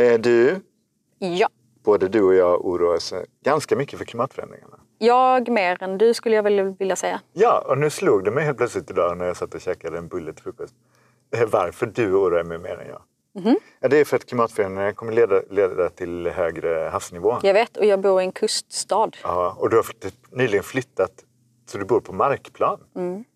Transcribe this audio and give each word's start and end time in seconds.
Eh, 0.00 0.18
Du, 0.20 0.60
Ja. 1.18 1.48
både 1.84 2.08
du 2.08 2.22
och 2.22 2.34
jag 2.34 2.64
oroar 2.66 2.94
oss 2.96 3.14
ganska 3.44 3.76
mycket 3.76 3.98
för 3.98 4.04
klimatförändringarna. 4.06 4.78
Jag 4.98 5.48
mer 5.48 5.82
än 5.82 5.98
du 5.98 6.14
skulle 6.14 6.36
jag 6.36 6.42
väl 6.42 6.74
vilja 6.78 6.96
säga. 6.96 7.20
Ja, 7.32 7.64
och 7.68 7.78
nu 7.78 7.90
slog 7.90 8.24
det 8.24 8.30
mig 8.30 8.44
helt 8.44 8.58
plötsligt 8.58 8.90
idag 8.90 9.18
när 9.18 9.24
jag 9.26 9.36
satt 9.36 9.54
och 9.54 9.60
käkade 9.60 9.98
en 9.98 10.08
bulle 10.08 10.32
till 10.32 10.42
frukost. 10.42 10.74
eh, 11.36 11.48
Varför 11.48 11.86
du 11.86 12.12
oroar 12.14 12.44
mig 12.44 12.58
mer 12.58 12.78
än 12.80 12.88
jag. 12.88 13.02
Ja, 13.80 13.88
det 13.88 13.96
är 13.96 14.04
för 14.04 14.16
att 14.16 14.26
klimatförändringarna 14.26 14.92
kommer 14.92 15.12
leda, 15.12 15.42
leda 15.50 15.88
till 15.88 16.26
högre 16.26 16.88
havsnivå. 16.92 17.38
Jag 17.42 17.54
vet 17.54 17.76
och 17.76 17.84
jag 17.84 18.00
bor 18.00 18.20
i 18.20 18.24
en 18.24 18.32
kuststad. 18.32 19.10
Ja, 19.22 19.56
och 19.58 19.70
du 19.70 19.76
har 19.76 19.86
nyligen 20.30 20.62
flyttat 20.64 21.12
så 21.66 21.78
du 21.78 21.84
bor 21.84 22.00
på 22.00 22.12
markplan. 22.12 22.80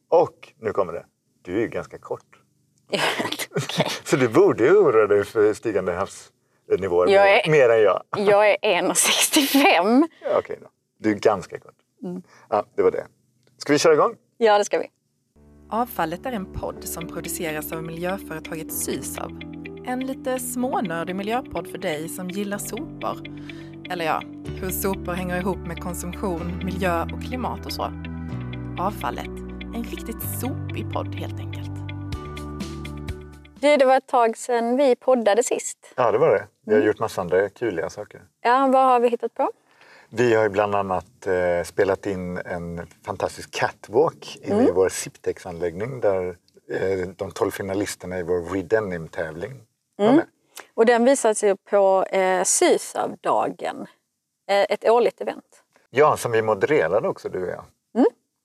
Och, 0.08 0.52
nu 0.58 0.72
kommer 0.72 0.92
det, 0.92 1.04
du 1.42 1.56
är 1.56 1.60
ju 1.60 1.68
ganska 1.68 1.98
kort. 1.98 2.40
Så 4.04 4.16
du 4.16 4.28
borde 4.28 4.70
oroa 4.70 5.06
dig 5.06 5.24
för 5.24 5.54
stigande 5.54 5.92
havsnivåer 6.70 7.08
Jag 7.08 7.46
är- 7.46 7.50
mer 7.50 7.68
än 7.68 7.82
jag. 7.82 8.02
Jag 8.18 8.50
är 8.50 8.57
1,65. 8.82 10.08
Ja, 10.22 10.39
Okej 10.39 10.58
då. 10.62 10.68
Du 10.98 11.11
är 11.11 11.14
ganska 11.14 11.58
kort. 11.58 11.75
Ja, 12.48 12.64
det 12.76 12.82
var 12.82 12.90
det. 12.90 13.06
Ska 13.58 13.72
vi 13.72 13.79
köra 13.79 13.93
igång? 13.94 14.14
Ja, 14.39 14.58
det 14.58 14.64
ska 14.64 14.79
vi. 14.79 14.86
Avfallet 15.70 16.26
är 16.26 16.32
en 16.32 16.53
podd 16.53 16.84
som 16.84 17.06
produceras 17.08 17.72
av 17.72 17.82
miljöföretaget 17.82 18.72
Sysav. 18.72 19.30
En 19.86 20.00
lite 20.06 20.39
smånördig 20.39 21.16
miljöpodd 21.16 21.68
för 21.68 21.79
dig 21.79 22.08
som 22.08 22.30
gillar 22.30 22.58
sopor. 22.58 23.17
Eller 23.90 24.04
ja, 24.04 24.22
hur 24.61 24.70
sopor 24.70 25.12
hänger 25.12 25.40
ihop 25.40 25.58
med 25.58 25.82
konsumtion, 25.82 26.61
miljö 26.64 27.03
och 27.03 27.22
klimat 27.22 27.67
och 27.67 27.72
så. 27.72 27.92
Avfallet, 28.78 29.26
en 29.75 29.84
riktigt 29.84 30.40
sopig 30.40 30.92
podd 30.92 31.14
helt 31.14 31.40
enkelt. 31.40 31.70
Du, 33.64 33.77
det 33.77 33.84
var 33.84 33.97
ett 33.97 34.06
tag 34.06 34.36
sedan 34.36 34.77
vi 34.77 34.97
poddade 34.97 35.42
sist. 35.42 35.92
Ja, 35.97 36.12
det 36.12 36.19
var 36.19 36.31
det. 36.31 36.47
Vi 36.67 36.75
har 36.75 36.81
gjort 36.83 36.98
massa 36.98 37.20
andra 37.20 37.48
kuliga 37.48 37.91
saker. 37.91 38.23
Ja, 38.41 38.69
vad 38.73 38.84
har 38.87 39.00
vi 39.00 39.09
hittat 39.09 39.34
på? 39.34 39.50
Vi 40.09 40.34
har 40.34 40.42
ju 40.42 40.48
bland 40.48 40.75
annat 40.75 41.27
eh, 41.27 41.62
spelat 41.65 42.06
in 42.06 42.39
en 42.39 42.87
fantastisk 43.06 43.51
catwalk 43.51 44.39
inne 44.43 44.55
Mm. 44.55 44.69
i 44.69 44.71
vår 44.71 44.89
Siptex-anläggning 44.89 46.01
där 46.01 46.37
eh, 46.71 47.09
de 47.17 47.31
tolv 47.31 47.51
finalisterna 47.51 48.19
i 48.19 48.23
vår 48.23 48.41
Redenim-tävling 48.55 49.53
Mm. 49.99 50.17
med. 50.17 50.27
Och 50.75 50.87
den 50.87 51.05
visas 51.05 51.45
ju 51.45 51.56
på 51.56 52.05
eh, 52.05 52.43
Sysavdagen. 52.45 53.87
Eh, 54.51 54.67
ett 54.69 54.89
årligt 54.89 55.21
event. 55.21 55.62
Ja, 55.91 56.17
som 56.17 56.33
vi 56.33 56.43
modererade 56.43 57.09
också 57.09 57.28
du 57.28 57.43
och 57.43 57.51
jag. 57.51 57.65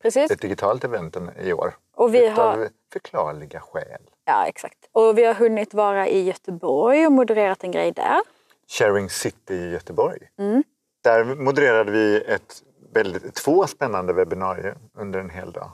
Precis. 0.02 0.32
Ett 0.32 0.42
digitalt 0.42 0.84
event 0.84 1.18
i 1.42 1.54
år. 1.54 1.74
Och 1.96 2.14
vi 2.16 2.28
Utav 2.32 2.58
har, 2.58 2.70
förklarliga 2.94 3.60
skäl. 3.60 4.09
Ja, 4.30 4.48
exakt. 4.48 4.78
Och 4.92 5.18
vi 5.18 5.26
har 5.26 5.34
hunnit 5.34 5.74
vara 5.74 6.08
i 6.08 6.24
Göteborg 6.24 7.06
och 7.06 7.12
modererat 7.12 7.64
en 7.64 7.72
grej 7.72 7.92
där. 7.92 8.22
Sharing 8.68 9.10
City 9.10 9.54
i 9.54 9.72
Göteborg. 9.72 10.20
Mm. 10.40 10.64
Där 11.04 11.24
modererade 11.24 11.92
vi 11.92 12.22
ett 12.22 12.64
väldigt, 12.94 13.36
två 13.36 13.68
spännande 13.68 14.14
webbinarier 14.14 14.78
under 14.98 15.20
en 15.20 15.30
hel 15.30 15.52
dag. 15.52 15.72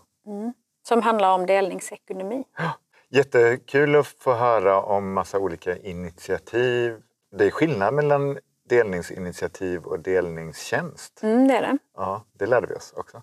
Som 0.88 1.02
handlar 1.02 1.34
om 1.34 1.46
delningsekonomi. 1.46 2.44
Jättekul 3.10 3.96
att 3.96 4.08
få 4.08 4.34
höra 4.34 4.82
om 4.82 5.14
massa 5.14 5.40
olika 5.40 5.78
initiativ. 5.78 7.02
Det 7.38 7.46
är 7.46 7.52
skillnad 7.52 7.94
mellan 7.94 8.38
delningsinitiativ 8.70 9.84
och 9.84 10.00
delningstjänst. 10.00 11.24
Mm, 11.24 11.48
det 11.48 11.54
är 11.54 11.62
det. 11.62 11.78
Ja, 11.96 12.26
det 12.34 12.46
lärde 12.46 12.68
vi 12.68 12.76
oss 12.76 12.94
också. 12.98 13.22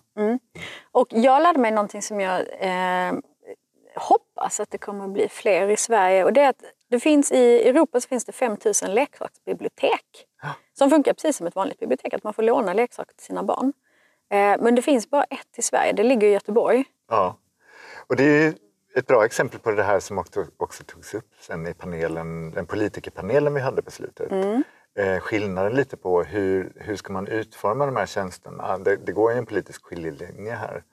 Och 0.91 1.07
jag 1.09 1.41
lärde 1.41 1.59
mig 1.59 1.71
någonting 1.71 2.01
som 2.01 2.19
jag 2.19 2.39
eh, 2.39 3.13
hoppas 3.95 4.59
att 4.59 4.71
det 4.71 4.77
kommer 4.77 5.05
att 5.05 5.11
bli 5.11 5.29
fler 5.29 5.69
i 5.69 5.77
Sverige. 5.77 6.23
Och 6.23 6.33
det 6.33 6.41
är 6.41 6.49
att 6.49 6.63
det 6.89 6.99
finns 6.99 7.31
i 7.31 7.69
Europa 7.69 8.01
så 8.01 8.07
finns 8.07 8.25
det 8.25 8.31
5000 8.31 8.93
leksaksbibliotek. 8.93 10.25
Som 10.77 10.89
funkar 10.89 11.13
precis 11.13 11.37
som 11.37 11.47
ett 11.47 11.55
vanligt 11.55 11.79
bibliotek, 11.79 12.13
att 12.13 12.23
man 12.23 12.33
får 12.33 12.43
låna 12.43 12.73
leksaker 12.73 13.13
till 13.13 13.25
sina 13.25 13.43
barn. 13.43 13.73
Eh, 14.29 14.55
men 14.59 14.75
det 14.75 14.81
finns 14.81 15.09
bara 15.09 15.23
ett 15.23 15.57
i 15.57 15.61
Sverige, 15.61 15.93
det 15.93 16.03
ligger 16.03 16.27
i 16.27 16.31
Göteborg. 16.31 16.83
Ja. 17.09 17.37
Och 18.07 18.15
det 18.15 18.23
är 18.23 18.53
ett 18.95 19.07
bra 19.07 19.25
exempel 19.25 19.59
på 19.59 19.71
det 19.71 19.83
här 19.83 19.99
som 19.99 20.17
också, 20.17 20.45
också 20.57 20.83
togs 20.83 21.13
upp 21.13 21.29
sen 21.39 21.67
i 21.67 21.73
panelen, 21.73 22.51
den 22.51 22.65
politikerpanelen 22.65 23.53
vi 23.53 23.61
hade 23.61 23.81
på 23.81 23.91
slutet. 23.91 24.31
Eh, 24.95 25.19
skillnaden 25.19 25.73
lite 25.73 25.97
på 25.97 26.23
hur, 26.23 26.73
hur 26.75 26.95
ska 26.95 27.13
man 27.13 27.27
utforma 27.27 27.85
de 27.85 27.95
här 27.95 28.05
tjänsterna. 28.05 28.77
Det, 28.77 28.95
det 28.95 29.11
går 29.11 29.31
ju 29.31 29.37
en 29.37 29.45
politisk 29.45 29.85
skiljelinje 29.85 30.55
här. 30.55 30.83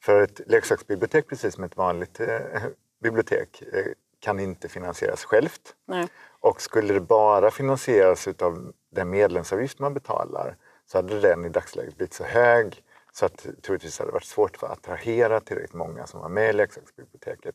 För 0.00 0.22
ett 0.22 0.40
leksaksbibliotek, 0.46 1.28
precis 1.28 1.54
som 1.54 1.64
ett 1.64 1.76
vanligt 1.76 2.20
eh, 2.20 2.62
bibliotek, 3.02 3.62
eh, 3.72 3.84
kan 4.20 4.40
inte 4.40 4.68
finansieras 4.68 5.24
självt. 5.24 5.74
Nej. 5.86 6.08
Och 6.40 6.60
skulle 6.60 6.94
det 6.94 7.00
bara 7.00 7.50
finansieras 7.50 8.28
utav 8.28 8.72
den 8.90 9.10
medlemsavgift 9.10 9.78
man 9.78 9.94
betalar 9.94 10.56
så 10.86 10.98
hade 10.98 11.20
den 11.20 11.44
i 11.44 11.48
dagsläget 11.48 11.96
blivit 11.96 12.14
så 12.14 12.24
hög 12.24 12.82
så 13.12 13.26
att 13.26 13.42
det 13.42 13.62
troligtvis 13.62 13.98
hade 13.98 14.12
varit 14.12 14.24
svårt 14.24 14.56
för 14.56 14.66
att 14.66 14.72
attrahera 14.72 15.40
tillräckligt 15.40 15.74
många 15.74 16.06
som 16.06 16.20
var 16.20 16.28
med 16.28 16.50
i 16.50 16.52
leksaksbiblioteket 16.52 17.54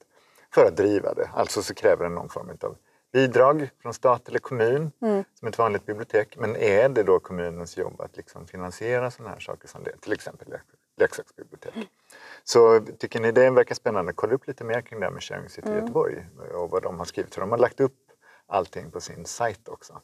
för 0.54 0.66
att 0.66 0.78
driva 0.78 1.14
det. 1.14 1.30
Alltså 1.34 1.64
så 1.64 1.74
kräver 1.74 2.04
det 2.04 2.10
någon 2.10 2.30
form 2.30 2.50
av 2.62 2.78
bidrag 3.14 3.70
från 3.82 3.94
stat 3.94 4.28
eller 4.30 4.40
kommun 4.40 4.92
som 5.40 5.48
ett 5.48 5.58
vanligt 5.58 5.86
bibliotek. 5.86 6.38
Men 6.38 6.56
är 6.56 6.90
det 6.90 7.04
då 7.04 7.20
kommunens 7.20 7.78
jobb 7.78 8.02
att 8.02 8.18
liksom 8.18 8.48
finansiera 8.48 9.12
sådana 9.12 9.34
här 9.34 9.40
saker 9.40 9.68
som 9.68 9.84
det, 9.84 9.98
till 10.02 10.14
exempel 10.14 10.48
lek- 10.48 10.76
leksaksbibliotek? 10.98 11.74
Så 12.44 12.80
tycker 13.00 13.20
ni 13.20 13.32
det 13.32 13.50
verkar 13.50 13.76
spännande, 13.76 14.14
kolla 14.14 14.34
upp 14.34 14.48
lite 14.48 14.64
mer 14.64 14.82
kring 14.82 15.00
det 15.00 15.06
här 15.06 15.14
med 15.14 15.24
Sharing 15.24 15.50
City 15.50 15.70
Göteborg 15.70 16.26
och 16.54 16.70
vad 16.70 16.84
de 16.84 16.98
har 17.00 17.06
skrivit. 17.06 17.34
För 17.34 17.42
de 17.42 17.52
har 17.52 17.58
lagt 17.58 17.80
upp 17.80 17.96
allting 18.48 18.92
på 18.92 19.02
sin 19.02 19.26
sajt 19.26 19.68
också. 19.68 20.02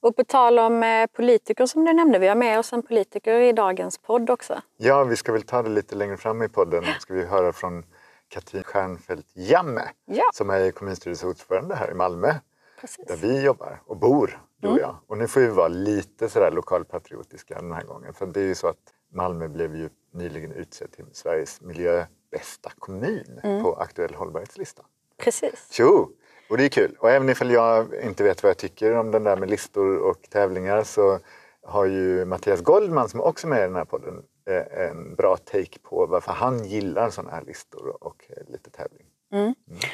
Och 0.00 0.16
på 0.16 0.24
tal 0.24 0.58
om 0.58 0.82
eh, 0.82 1.06
politiker 1.06 1.66
som 1.66 1.84
du 1.84 1.92
nämnde, 1.92 2.18
vi 2.18 2.28
har 2.28 2.34
med 2.34 2.58
oss 2.58 2.72
en 2.72 2.82
politiker 2.82 3.40
i 3.40 3.52
dagens 3.52 3.98
podd 3.98 4.30
också. 4.30 4.60
Ja, 4.76 5.04
vi 5.04 5.16
ska 5.16 5.32
väl 5.32 5.42
ta 5.42 5.62
det 5.62 5.68
lite 5.70 5.94
längre 5.94 6.16
fram 6.16 6.42
i 6.42 6.48
podden. 6.48 6.84
ska 7.00 7.14
vi 7.14 7.24
höra 7.24 7.52
från 7.52 7.84
Katrin 8.28 8.62
Stjernfeldt 8.62 9.28
Jamme 9.34 9.82
Ja. 10.04 10.30
som 10.34 10.50
är 10.50 10.70
kommunstyrelseordförande 10.70 11.74
här 11.74 11.90
i 11.90 11.94
Malmö 11.94 12.34
Precis. 12.80 13.06
där 13.06 13.16
vi 13.16 13.42
jobbar 13.42 13.82
och 13.86 13.96
bor, 13.96 14.42
du 14.60 14.68
och 14.68 14.78
jag. 14.78 14.96
Och 15.06 15.18
nu 15.18 15.28
får 15.28 15.40
vi 15.40 15.48
vara 15.48 15.68
lite 15.68 16.28
sådär 16.28 16.50
lokalpatriotiska 16.50 17.54
den 17.54 17.72
här 17.72 17.82
gången. 17.84 18.14
För 18.14 18.26
det 18.26 18.40
är 18.40 18.44
ju 18.44 18.54
så 18.54 18.68
att 18.68 18.76
Malmö 19.12 19.48
blev 19.48 19.76
ju 19.76 19.88
nyligen 20.12 20.52
utsedd 20.52 20.92
till 20.92 21.04
Sveriges 21.12 21.60
miljöbästa 21.60 22.70
kommun 22.78 23.40
på 23.62 23.74
aktuell 23.80 24.14
hållbarhetslista. 24.14 24.82
Precis. 25.18 25.68
Jo, 25.78 26.10
och 26.50 26.56
det 26.56 26.64
är 26.64 26.68
kul. 26.68 26.96
Och 27.00 27.10
även 27.10 27.28
ifall 27.28 27.50
jag 27.50 27.94
inte 28.02 28.22
vet 28.24 28.42
vad 28.42 28.50
jag 28.50 28.56
tycker 28.58 28.96
om 28.96 29.10
den 29.10 29.24
där 29.24 29.36
med 29.36 29.50
listor 29.50 29.98
och 29.98 30.22
tävlingar 30.30 30.82
så 30.82 31.18
har 31.62 31.84
ju 31.84 32.24
Mattias 32.24 32.60
Goldman 32.60 33.08
som 33.08 33.20
också 33.20 33.46
är 33.46 33.48
med 33.50 33.58
i 33.58 33.62
den 33.62 33.76
här 33.76 33.84
podden 33.84 34.22
en 34.70 35.14
bra 35.14 35.36
take 35.36 35.78
på 35.82 36.06
varför 36.06 36.32
han 36.32 36.64
gillar 36.64 37.10
sådana 37.10 37.30
här 37.30 37.42
listor 37.42 38.04
och 38.04 38.24
eh, 38.28 38.52
lite 38.52 38.70
tävling. 38.70 39.06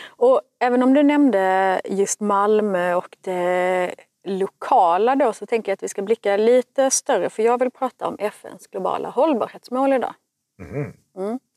Och 0.06 0.40
även 0.58 0.82
om 0.82 0.94
du 0.94 1.02
nämnde 1.02 1.80
just 1.84 2.20
Malmö 2.20 2.94
och 2.94 3.16
det 3.20 3.94
lokala 4.24 5.16
då 5.16 5.32
så 5.32 5.46
tänker 5.46 5.72
jag 5.72 5.74
att 5.74 5.82
vi 5.82 5.88
ska 5.88 6.02
blicka 6.02 6.36
lite 6.36 6.90
större 6.90 7.30
för 7.30 7.42
jag 7.42 7.58
vill 7.58 7.70
prata 7.70 8.06
om 8.06 8.16
FNs 8.18 8.66
globala 8.66 9.08
hållbarhetsmål 9.08 9.92
idag. 9.92 10.14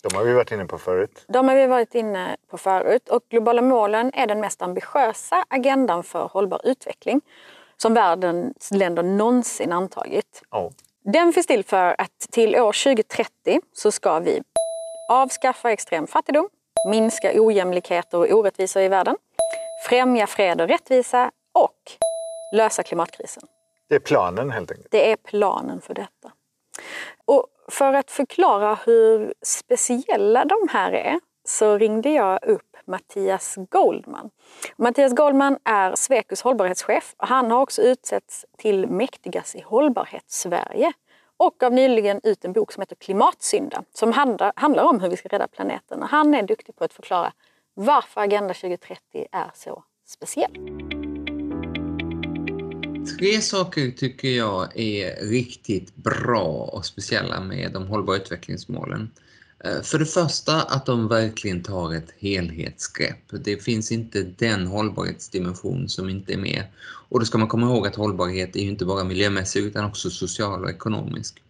De 0.04 0.16
har 0.16 0.24
vi 0.24 0.34
varit 0.34 0.52
inne 0.52 0.66
på 0.66 0.78
förut. 0.78 1.26
De 1.28 1.48
har 1.48 1.56
vi 1.56 1.68
varit 1.68 1.96
inne 1.96 2.38
på 2.50 2.58
förut 2.58 3.10
och 3.10 3.24
globala 3.30 3.62
målen 3.62 4.12
är 4.14 4.28
den 4.28 4.40
mest 4.40 4.62
ambitiösa 4.62 5.46
agendan 5.48 6.04
för 6.04 6.28
hållbar 6.28 6.62
utveckling 6.64 7.22
som 7.78 7.94
världens 7.94 8.72
länder 8.72 9.04
någonsin 9.04 9.72
antagit. 9.72 10.42
Ja. 10.52 10.72
Den 11.14 11.34
finns 11.34 11.48
till 11.48 11.64
för 11.64 11.96
att 11.98 12.20
till 12.32 12.56
år 12.56 12.84
2030 12.84 13.60
så 13.74 13.92
ska 13.92 14.20
vi 14.20 14.42
avskaffa 15.12 15.72
extrem 15.72 16.08
fattigdom, 16.08 16.50
minska 16.90 17.32
ojämlikheter 17.36 18.18
och 18.18 18.32
orättvisor 18.32 18.82
i 18.82 18.88
världen, 18.88 19.18
främja 19.90 20.28
fred 20.28 20.62
och 20.62 20.68
rättvisa 20.68 21.32
och 21.54 21.76
lösa 22.54 22.84
klimatkrisen. 22.84 23.44
Det 23.90 23.96
är 23.96 24.00
planen 24.00 24.52
helt 24.52 24.72
enkelt. 24.72 24.92
Det 24.92 25.12
är 25.12 25.16
planen 25.16 25.82
för 25.82 25.94
detta. 25.94 26.32
Och 27.26 27.48
för 27.68 27.94
att 27.94 28.12
förklara 28.12 28.80
hur 28.86 29.34
speciella 29.42 30.46
de 30.46 30.68
här 30.72 30.92
är 30.92 31.20
så 31.46 31.78
ringde 31.78 32.10
jag 32.10 32.40
upp 32.44 32.78
Mattias 32.86 33.56
Goldman. 33.70 34.30
Mattias 34.78 35.16
Goldman 35.16 35.58
är 35.64 35.92
Sweco's 35.92 36.44
hållbarhetschef 36.44 37.16
och 37.18 37.28
han 37.28 37.52
har 37.52 37.62
också 37.62 37.82
utsetts 37.82 38.46
till 38.58 38.88
mäktigast 38.88 39.56
i 39.56 39.62
hållbarhets-Sverige 39.62 40.94
och 41.38 41.56
gav 41.60 41.74
nyligen 41.74 42.20
ut 42.24 42.46
en 42.46 42.54
bok 42.54 42.72
som 42.72 42.82
heter 42.82 42.96
Klimatsynda 42.96 43.84
som 43.94 44.12
handlar, 44.12 44.54
handlar 44.56 44.84
om 44.84 45.00
hur 45.00 45.10
vi 45.10 45.18
ska 45.18 45.30
rädda 45.30 45.48
planeten. 45.48 46.04
Och 46.04 46.10
han 46.10 46.34
är 46.34 46.44
duktig 46.44 46.76
på 46.76 46.84
att 46.84 46.94
förklara 46.94 47.34
varför 47.74 48.22
Agenda 48.22 48.54
2030 48.54 49.00
är 49.32 49.52
så 49.54 49.84
speciell. 50.06 50.52
Tre 53.20 53.42
saker 53.42 53.92
tycker 53.92 54.28
jag 54.28 54.80
är 54.80 55.30
riktigt 55.30 55.96
bra 55.96 56.70
och 56.74 56.86
speciella 56.86 57.42
med 57.42 57.72
de 57.74 57.88
hållbara 57.88 58.18
utvecklingsmålen. 58.18 59.12
Eh, 59.66 59.82
för 59.82 60.00
det 60.00 60.06
första 60.06 60.62
att 60.62 60.86
de 60.86 61.08
verkligen 61.08 61.64
tar 61.64 61.94
ett 61.94 62.14
helhetsgrepp. 62.18 63.20
Det 63.32 63.64
finns 63.64 63.92
inte 63.92 64.24
den 64.24 64.68
hållbarhetsdimension 64.68 65.90
som 65.90 66.10
inte 66.10 66.34
är 66.34 66.38
med. 66.38 66.64
Och 67.10 67.20
då 67.20 67.26
ska 67.26 67.38
man 67.38 67.48
komma 67.48 67.68
ihåg 67.68 67.88
att 67.88 67.96
hållbarhet 67.96 68.56
är 68.56 68.60
ju 68.60 68.70
inte 68.70 68.86
bara 68.86 69.04
miljömässig 69.04 69.64
utan 69.64 69.86
också 69.86 70.10
social 70.10 70.64
och 70.64 70.70
ekonomisk. 70.70 71.42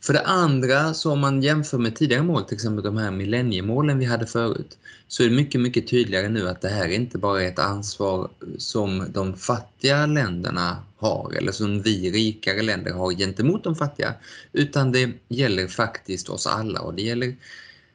För 0.00 0.12
det 0.12 0.20
andra, 0.20 0.94
så 0.94 1.12
om 1.12 1.20
man 1.20 1.42
jämför 1.42 1.78
med 1.78 1.96
tidigare 1.96 2.22
mål, 2.22 2.44
till 2.44 2.54
exempel 2.54 2.84
de 2.84 2.96
här 2.96 3.10
millenniemålen 3.10 3.98
vi 3.98 4.04
hade 4.04 4.26
förut, 4.26 4.78
så 5.08 5.22
är 5.22 5.28
det 5.28 5.34
mycket, 5.34 5.60
mycket 5.60 5.88
tydligare 5.88 6.28
nu 6.28 6.48
att 6.48 6.60
det 6.60 6.68
här 6.68 6.88
inte 6.88 7.18
bara 7.18 7.42
är 7.42 7.48
ett 7.48 7.58
ansvar 7.58 8.30
som 8.58 9.06
de 9.12 9.36
fattiga 9.36 10.06
länderna 10.06 10.76
har 10.96 11.32
eller 11.38 11.52
som 11.52 11.82
vi 11.82 12.10
rikare 12.10 12.62
länder 12.62 12.92
har 12.92 13.12
gentemot 13.12 13.64
de 13.64 13.76
fattiga, 13.76 14.14
utan 14.52 14.92
det 14.92 15.10
gäller 15.28 15.68
faktiskt 15.68 16.28
oss 16.28 16.46
alla 16.46 16.80
och 16.80 16.94
det 16.94 17.02
gäller 17.02 17.36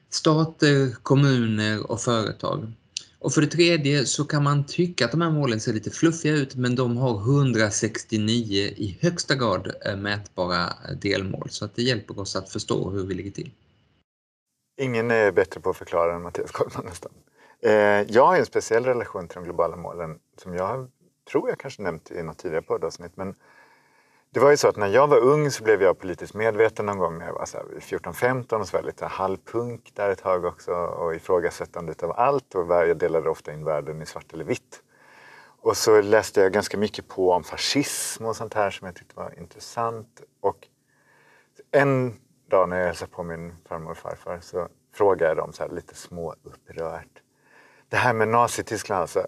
stater, 0.09 0.95
kommuner 1.03 1.91
och 1.91 2.01
företag. 2.01 2.71
Och 3.19 3.33
för 3.33 3.41
det 3.41 3.47
tredje 3.47 4.05
så 4.05 4.25
kan 4.25 4.43
man 4.43 4.65
tycka 4.65 5.05
att 5.05 5.11
de 5.11 5.21
här 5.21 5.31
målen 5.31 5.59
ser 5.59 5.73
lite 5.73 5.89
fluffiga 5.89 6.33
ut 6.33 6.55
men 6.55 6.75
de 6.75 6.97
har 6.97 7.19
169 7.19 8.73
i 8.77 8.99
högsta 9.01 9.35
grad 9.35 9.71
eh, 9.85 9.95
mätbara 9.95 10.65
eh, 10.65 10.95
delmål 11.01 11.49
så 11.49 11.65
att 11.65 11.75
det 11.75 11.81
hjälper 11.81 12.19
oss 12.19 12.35
att 12.35 12.49
förstå 12.49 12.89
hur 12.89 13.05
vi 13.05 13.13
ligger 13.13 13.31
till. 13.31 13.51
Ingen 14.81 15.11
är 15.11 15.31
bättre 15.31 15.61
på 15.61 15.69
att 15.69 15.77
förklara 15.77 16.15
än 16.15 16.21
Mattias 16.21 16.51
Kollman 16.51 16.85
nästan. 16.85 17.11
Eh, 17.61 17.71
jag 18.13 18.25
har 18.25 18.37
en 18.37 18.45
speciell 18.45 18.85
relation 18.85 19.27
till 19.27 19.35
de 19.35 19.43
globala 19.43 19.75
målen 19.75 20.19
som 20.43 20.53
jag 20.53 20.87
tror 21.31 21.49
jag 21.49 21.59
kanske 21.59 21.81
nämnt 21.81 22.11
i 22.11 22.23
något 22.23 22.37
tidigare 22.37 22.61
poddavsnitt. 22.61 23.17
Men 23.17 23.35
det 24.37 24.41
var 24.41 24.51
ju 24.51 24.57
så 24.57 24.67
att 24.67 24.77
när 24.77 24.87
jag 24.87 25.07
var 25.07 25.17
ung 25.17 25.51
så 25.51 25.63
blev 25.63 25.81
jag 25.81 25.99
politiskt 25.99 26.33
medveten 26.33 26.85
någon 26.85 26.97
gång 26.97 27.17
när 27.17 27.25
jag 27.25 27.33
var 27.33 27.45
14-15 27.45 28.59
och 28.59 28.67
så 28.67 28.73
var 28.73 28.79
jag 28.79 28.85
lite 28.85 29.05
halvpunk 29.05 29.91
där 29.93 30.09
ett 30.09 30.21
tag 30.21 30.45
också 30.45 30.71
och 30.71 31.15
ifrågasättande 31.15 31.93
av 32.01 32.11
allt 32.11 32.55
och 32.55 32.67
jag 32.71 32.97
delade 32.97 33.29
ofta 33.29 33.53
in 33.53 33.63
världen 33.63 34.01
i 34.01 34.05
svart 34.05 34.33
eller 34.33 34.43
vitt. 34.43 34.81
Och 35.61 35.77
så 35.77 36.01
läste 36.01 36.41
jag 36.41 36.53
ganska 36.53 36.77
mycket 36.77 37.07
på 37.07 37.31
om 37.31 37.43
fascism 37.43 38.25
och 38.25 38.35
sånt 38.35 38.53
här 38.53 38.71
som 38.71 38.85
jag 38.85 38.95
tyckte 38.95 39.15
var 39.15 39.39
intressant. 39.39 40.21
Och 40.41 40.67
en 41.71 42.19
dag 42.49 42.69
när 42.69 42.79
jag 42.79 42.85
hälsade 42.85 43.11
på 43.11 43.23
min 43.23 43.55
farmor 43.69 43.91
och 43.91 43.97
farfar 43.97 44.39
så 44.41 44.67
frågade 44.93 45.25
jag 45.25 45.37
dem 45.37 45.53
så 45.53 45.63
här 45.63 45.69
lite 45.69 45.95
små 45.95 46.35
upprört. 46.43 47.21
Det 47.89 47.97
här 47.97 48.13
med 48.13 48.27
Nazityskland 48.27 49.01
alltså 49.01 49.27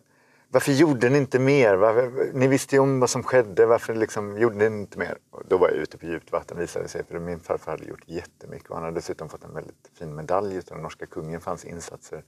varför 0.51 0.71
gjorde 0.71 1.09
ni 1.09 1.17
inte 1.17 1.39
mer? 1.39 1.75
Varför, 1.75 2.31
ni 2.33 2.47
visste 2.47 2.75
ju 2.75 2.79
om 2.79 2.99
vad 2.99 3.09
som 3.09 3.23
skedde, 3.23 3.65
varför 3.65 3.95
liksom, 3.95 4.37
gjorde 4.37 4.55
ni 4.55 4.65
inte 4.65 4.99
mer? 4.99 5.17
Och 5.29 5.41
då 5.47 5.57
var 5.57 5.69
jag 5.69 5.77
ute 5.77 5.97
på 5.97 6.05
djupt 6.05 6.31
vatten 6.31 6.57
visade 6.57 6.87
sig, 6.87 7.03
för 7.03 7.19
min 7.19 7.39
farfar 7.39 7.71
hade 7.71 7.85
gjort 7.85 8.03
jättemycket 8.05 8.69
och 8.69 8.75
han 8.75 8.83
hade 8.83 8.95
dessutom 8.95 9.29
fått 9.29 9.43
en 9.43 9.53
väldigt 9.53 9.91
fin 9.99 10.15
medalj 10.15 10.57
av 10.57 10.63
den 10.67 10.81
norska 10.81 11.05
kungen 11.05 11.41
för 11.41 11.51
hans 11.51 11.65
insatser 11.65 12.23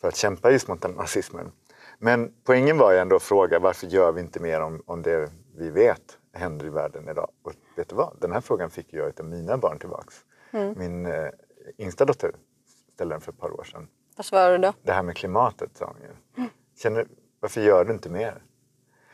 för 0.00 0.08
att 0.08 0.16
kämpa 0.16 0.50
just 0.50 0.68
mot 0.68 0.82
den 0.82 0.90
nazismen. 0.90 1.52
Men 1.98 2.32
poängen 2.44 2.78
var 2.78 2.92
ju 2.92 2.98
ändå 2.98 3.16
att 3.16 3.22
fråga 3.22 3.58
varför 3.58 3.86
gör 3.86 4.12
vi 4.12 4.20
inte 4.20 4.40
mer 4.40 4.60
om, 4.60 4.82
om 4.86 5.02
det 5.02 5.30
vi 5.56 5.70
vet 5.70 6.18
händer 6.32 6.66
i 6.66 6.70
världen 6.70 7.08
idag? 7.08 7.30
Och 7.42 7.52
vet 7.76 7.88
du 7.88 7.94
vad? 7.94 8.16
Den 8.20 8.32
här 8.32 8.40
frågan 8.40 8.70
fick 8.70 8.92
jag 8.92 9.20
av 9.20 9.26
mina 9.26 9.58
barn 9.58 9.78
tillbaks. 9.78 10.24
Mm. 10.50 10.74
Min 10.78 11.06
eh, 11.06 11.28
yngsta 11.78 12.04
dotter 12.04 12.32
ställde 12.94 13.14
den 13.14 13.20
för 13.20 13.32
ett 13.32 13.38
par 13.38 13.60
år 13.60 13.64
sedan. 13.64 13.88
Vad 14.16 14.26
svarade 14.26 14.58
du 14.58 14.62
då? 14.62 14.72
Det 14.82 14.92
här 14.92 15.02
med 15.02 15.16
klimatet, 15.16 15.76
sa 15.76 15.86
hon 15.86 15.96
ju. 16.02 16.08
Mm. 16.36 16.50
Känner, 16.76 17.06
varför 17.46 17.60
gör 17.60 17.84
du 17.84 17.92
inte 17.92 18.08
mer? 18.08 18.42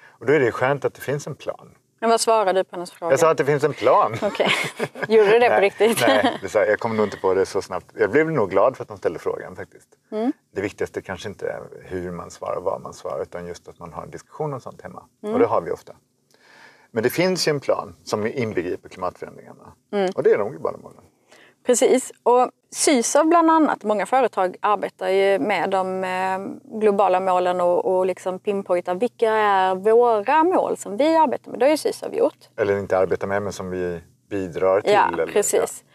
Och 0.06 0.26
då 0.26 0.32
är 0.32 0.40
det 0.40 0.52
skönt 0.52 0.84
att 0.84 0.94
det 0.94 1.00
finns 1.00 1.26
en 1.26 1.34
plan. 1.34 1.74
Men 2.00 2.10
vad 2.10 2.20
svarade 2.20 2.60
du 2.60 2.64
på 2.64 2.76
hennes 2.76 2.90
fråga? 2.90 3.12
Jag 3.12 3.20
sa 3.20 3.30
att 3.30 3.36
det 3.36 3.44
finns 3.44 3.64
en 3.64 3.72
plan. 3.72 4.14
Okej. 4.22 4.50
Okay. 4.74 5.16
Gjorde 5.16 5.30
du 5.30 5.38
det 5.38 5.48
på 5.50 5.60
riktigt? 5.60 6.00
nej, 6.00 6.38
det 6.42 6.48
sa, 6.48 6.64
jag 6.64 6.78
kom 6.78 6.96
nog 6.96 7.06
inte 7.06 7.16
på 7.16 7.34
det 7.34 7.46
så 7.46 7.62
snabbt. 7.62 7.86
Jag 7.94 8.10
blev 8.10 8.30
nog 8.30 8.50
glad 8.50 8.76
för 8.76 8.82
att 8.82 8.88
de 8.88 8.98
ställde 8.98 9.18
frågan 9.18 9.56
faktiskt. 9.56 9.88
Mm. 10.12 10.32
Det 10.54 10.60
viktigaste 10.60 11.02
kanske 11.02 11.28
inte 11.28 11.48
är 11.48 11.62
hur 11.84 12.10
man 12.10 12.30
svarar 12.30 12.56
och 12.56 12.62
vad 12.62 12.80
man 12.80 12.94
svarar 12.94 13.22
utan 13.22 13.46
just 13.46 13.68
att 13.68 13.78
man 13.78 13.92
har 13.92 14.02
en 14.02 14.10
diskussion 14.10 14.52
om 14.52 14.60
sånt 14.60 14.82
hemma. 14.82 15.04
Mm. 15.22 15.34
Och 15.34 15.40
det 15.40 15.46
har 15.46 15.60
vi 15.60 15.70
ofta. 15.70 15.92
Men 16.90 17.02
det 17.02 17.10
finns 17.10 17.48
ju 17.48 17.50
en 17.50 17.60
plan 17.60 17.96
som 18.04 18.26
inbegriper 18.26 18.88
klimatförändringarna. 18.88 19.72
Mm. 19.92 20.10
Och 20.16 20.22
det 20.22 20.30
är 20.30 20.38
de 20.38 20.50
globala 20.50 20.78
målen. 20.78 21.01
Precis. 21.66 22.12
Och 22.22 22.50
Sysav 22.70 23.26
bland 23.26 23.50
annat, 23.50 23.84
många 23.84 24.06
företag 24.06 24.56
arbetar 24.60 25.08
ju 25.08 25.38
med 25.38 25.70
de 25.70 26.04
eh, 26.04 26.78
globala 26.80 27.20
målen 27.20 27.60
och, 27.60 27.84
och 27.84 28.06
liksom 28.06 28.38
pinpointar 28.38 28.94
vilka 28.94 29.30
är 29.30 29.74
våra 29.74 30.44
mål 30.44 30.76
som 30.76 30.96
vi 30.96 31.16
arbetar 31.16 31.50
med. 31.50 31.60
Det 31.60 31.66
har 31.66 31.70
ju 31.70 31.76
Sysav 31.76 32.14
gjort. 32.14 32.48
Eller 32.56 32.78
inte 32.78 32.98
arbetar 32.98 33.26
med 33.26 33.42
men 33.42 33.52
som 33.52 33.70
vi 33.70 34.00
bidrar 34.30 34.80
till. 34.80 34.92
Ja, 34.92 35.08
eller, 35.12 35.26
precis. 35.26 35.84
Ja. 35.86 35.92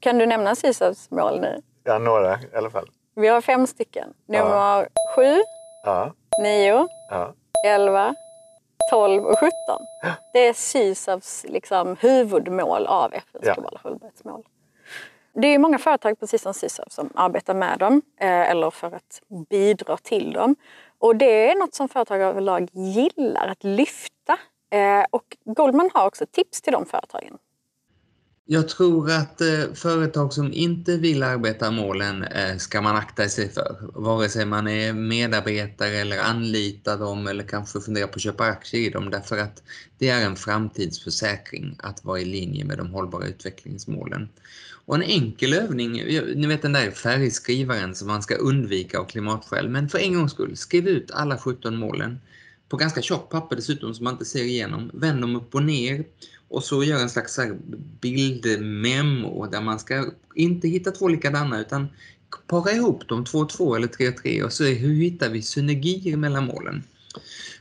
Kan 0.00 0.18
du 0.18 0.26
nämna 0.26 0.54
Sysavs 0.54 1.10
mål 1.10 1.40
nu? 1.40 1.62
Ja, 1.84 1.98
några 1.98 2.34
i 2.34 2.56
alla 2.56 2.70
fall. 2.70 2.90
Vi 3.14 3.28
har 3.28 3.40
fem 3.40 3.66
stycken. 3.66 4.08
Nummer 4.26 4.80
ja. 4.80 4.86
sju, 5.16 5.40
ja. 5.84 6.12
nio, 6.42 6.88
ja. 7.10 7.34
elva, 7.66 8.14
12 8.90 9.24
och 9.24 9.38
17. 9.38 9.52
Det 10.32 10.48
är 10.48 10.52
Sysavs 10.52 11.44
liksom, 11.48 11.96
huvudmål 12.00 12.86
av 12.86 13.14
FNs 13.14 13.54
globala 13.54 13.80
hållbarhetsmål. 13.82 14.44
Det 15.42 15.54
är 15.54 15.58
många 15.58 15.78
företag, 15.78 16.20
precis 16.20 16.42
som 16.42 16.54
Sysav, 16.54 16.84
som 16.90 17.10
arbetar 17.14 17.54
med 17.54 17.78
dem 17.78 18.02
eh, 18.20 18.50
eller 18.50 18.70
för 18.70 18.86
att 18.86 19.22
bidra 19.50 19.96
till 19.96 20.32
dem. 20.32 20.56
Och 20.98 21.16
det 21.16 21.50
är 21.50 21.58
något 21.58 21.74
som 21.74 21.88
företag 21.88 22.20
överlag 22.20 22.68
gillar 22.72 23.48
att 23.48 23.64
lyfta. 23.64 24.38
Eh, 24.70 25.04
och 25.10 25.36
Goldman 25.44 25.90
har 25.94 26.06
också 26.06 26.26
tips 26.32 26.60
till 26.62 26.72
de 26.72 26.86
företagen. 26.86 27.38
Jag 28.48 28.68
tror 28.68 29.10
att 29.10 29.40
eh, 29.40 29.72
företag 29.74 30.32
som 30.32 30.52
inte 30.52 30.96
vill 30.96 31.22
arbeta 31.22 31.70
målen 31.70 32.24
ska 32.58 32.80
man 32.80 32.96
akta 32.96 33.28
sig 33.28 33.48
för. 33.48 33.76
Vare 33.94 34.28
sig 34.28 34.46
man 34.46 34.68
är 34.68 34.92
medarbetare 34.92 35.96
eller 35.96 36.18
anlitar 36.18 36.98
dem 36.98 37.26
eller 37.26 37.44
kanske 37.44 37.80
funderar 37.80 38.06
på 38.06 38.14
att 38.14 38.22
köpa 38.22 38.44
aktier 38.44 38.80
i 38.80 38.90
dem 38.90 39.10
därför 39.10 39.38
att 39.38 39.62
det 39.98 40.08
är 40.08 40.26
en 40.26 40.36
framtidsförsäkring 40.36 41.76
att 41.78 42.04
vara 42.04 42.20
i 42.20 42.24
linje 42.24 42.64
med 42.64 42.78
de 42.78 42.90
hållbara 42.90 43.26
utvecklingsmålen. 43.26 44.28
Och 44.86 44.94
en 44.94 45.02
enkel 45.02 45.54
övning, 45.54 45.92
ni 46.36 46.46
vet 46.46 46.62
den 46.62 46.72
där 46.72 46.90
färgskrivaren 46.90 47.94
som 47.94 48.08
man 48.08 48.22
ska 48.22 48.34
undvika 48.34 48.98
av 48.98 49.04
klimatskäl, 49.04 49.68
men 49.68 49.88
för 49.88 49.98
en 49.98 50.14
gångs 50.14 50.32
skull, 50.32 50.56
skriv 50.56 50.88
ut 50.88 51.10
alla 51.10 51.38
17 51.38 51.76
målen 51.76 52.20
på 52.68 52.76
ganska 52.76 53.02
tjockt 53.02 53.32
papper 53.32 53.56
dessutom 53.56 53.94
som 53.94 54.04
man 54.04 54.14
inte 54.14 54.24
ser 54.24 54.44
igenom. 54.44 54.90
Vänd 54.94 55.20
dem 55.20 55.36
upp 55.36 55.54
och 55.54 55.62
ner 55.62 56.04
och 56.48 56.64
så 56.64 56.84
gör 56.84 57.02
en 57.02 57.10
slags 57.10 57.38
bildmemo 58.00 59.46
där 59.46 59.60
man 59.60 59.78
ska 59.78 60.10
inte 60.34 60.68
hitta 60.68 60.90
två 60.90 61.08
likadana 61.08 61.60
utan 61.60 61.88
para 62.46 62.72
ihop 62.72 63.08
dem 63.08 63.24
två 63.24 63.38
och 63.38 63.48
två 63.48 63.76
eller 63.76 63.86
tre 63.86 64.08
och 64.08 64.16
tre 64.16 64.42
och 64.42 64.52
se 64.52 64.74
hur 64.74 64.94
hittar 64.94 65.30
vi 65.30 65.42
synergier 65.42 66.16
mellan 66.16 66.46
målen. 66.46 66.82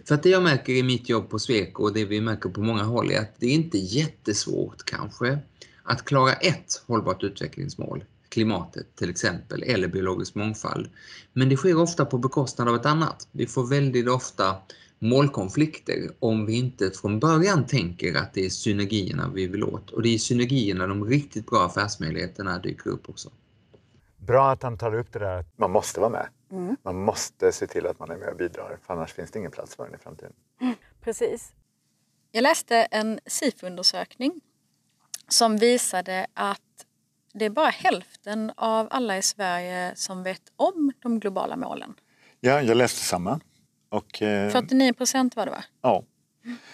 För 0.06 0.16
att 0.16 0.24
det 0.24 0.30
jag 0.30 0.44
märker 0.44 0.74
i 0.74 0.84
mitt 0.84 1.10
jobb 1.10 1.30
på 1.30 1.40
Sweco 1.40 1.84
och 1.84 1.94
det 1.94 2.06
vi 2.06 2.22
märker 2.22 2.50
på 2.50 2.62
många 2.62 2.84
håll 2.84 3.12
är 3.12 3.20
att 3.20 3.36
det 3.40 3.46
är 3.46 3.54
inte 3.54 3.78
jättesvårt 3.78 4.86
kanske 4.86 5.40
att 5.86 6.06
klara 6.06 6.34
ett 6.34 6.84
hållbart 6.88 7.24
utvecklingsmål, 7.24 8.04
klimatet 8.30 8.96
till 8.96 9.10
exempel, 9.10 9.64
eller 9.64 9.88
biologisk 9.88 10.36
mångfald. 10.36 10.90
Men 11.34 11.50
det 11.50 11.58
sker 11.58 11.82
ofta 11.82 12.06
på 12.06 12.18
bekostnad 12.18 12.70
av 12.70 12.76
ett 12.76 12.86
annat. 12.86 13.28
Vi 13.32 13.48
får 13.48 13.68
väldigt 13.68 14.10
ofta 14.10 14.56
målkonflikter 15.00 16.12
om 16.20 16.46
vi 16.46 16.58
inte 16.58 16.92
från 16.92 17.20
början 17.20 17.66
tänker 17.66 18.16
att 18.16 18.34
det 18.34 18.46
är 18.46 18.50
synergierna 18.50 19.32
vi 19.34 19.48
vill 19.48 19.64
åt. 19.64 19.92
Och 19.92 20.02
det 20.02 20.10
är 20.10 20.18
synergierna 20.18 20.88
de 20.88 21.06
riktigt 21.06 21.46
bra 21.46 21.66
affärsmöjligheterna 21.66 22.60
dyker 22.60 22.90
upp 22.90 23.10
också. 23.10 23.30
Bra 24.18 24.52
att 24.52 24.64
han 24.64 24.78
tar 24.78 24.96
upp 24.96 25.14
det 25.14 25.20
där 25.20 25.40
att 25.40 25.58
man 25.58 25.72
måste 25.72 26.00
vara 26.00 26.10
med. 26.10 26.28
Mm. 26.52 26.76
Man 26.84 26.96
måste 26.96 27.52
se 27.52 27.68
till 27.68 27.88
att 27.88 28.00
man 28.00 28.12
är 28.12 28.18
med 28.18 28.30
och 28.30 28.38
bidrar, 28.38 28.78
för 28.82 28.94
annars 28.94 29.14
finns 29.14 29.32
det 29.32 29.40
ingen 29.40 29.52
plats 29.52 29.76
för 29.76 29.86
den 29.86 29.96
i 29.96 29.98
framtiden. 29.98 30.34
Mm, 30.62 30.76
precis. 31.02 31.54
Jag 32.32 32.42
läste 32.42 32.76
en 32.76 33.20
SIFO-undersökning 33.26 34.42
som 35.28 35.58
visade 35.58 36.28
att 36.34 36.60
det 37.34 37.46
är 37.46 37.50
bara 37.50 37.70
hälften 37.70 38.52
av 38.56 38.88
alla 38.90 39.18
i 39.18 39.22
Sverige 39.22 39.92
som 39.96 40.24
vet 40.24 40.42
om 40.56 40.92
de 41.02 41.20
globala 41.20 41.56
målen. 41.56 41.94
Ja, 42.40 42.62
jag 42.62 42.78
läste 42.78 43.00
samma. 43.00 43.40
Och, 43.90 44.22
eh, 44.22 44.52
49 44.52 44.94
procent 44.94 45.36
var 45.36 45.46
det 45.46 45.52
va? 45.52 45.64
Ja. 45.82 46.04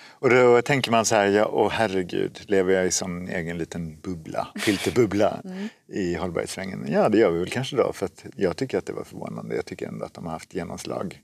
Och 0.10 0.30
då 0.30 0.62
tänker 0.62 0.92
man 0.92 1.06
så 1.06 1.16
här, 1.16 1.28
ja, 1.28 1.46
åh 1.46 1.72
herregud, 1.72 2.40
lever 2.48 2.74
jag 2.74 2.86
i 2.86 2.92
sån 2.92 3.28
egen 3.28 3.58
liten 3.58 4.00
bubbla, 4.02 4.48
filterbubbla 4.56 5.42
mm. 5.46 5.70
i 5.88 6.16
hållbarhetssvängen? 6.16 6.88
Ja, 6.90 7.10
det 7.10 7.18
gör 7.18 7.32
vi 7.32 7.40
väl 7.40 7.50
kanske 7.50 7.76
då, 7.76 7.94
för 7.94 8.10
jag 8.36 8.58
tycker 8.58 8.78
att 8.78 8.86
det 8.86 8.94
var 8.94 9.04
förvånande. 9.04 9.56
Jag 9.56 9.66
tycker 9.66 9.88
ändå 9.88 10.06
att 10.06 10.14
de 10.14 10.26
har 10.26 10.32
haft 10.32 10.54
genomslag 10.54 11.22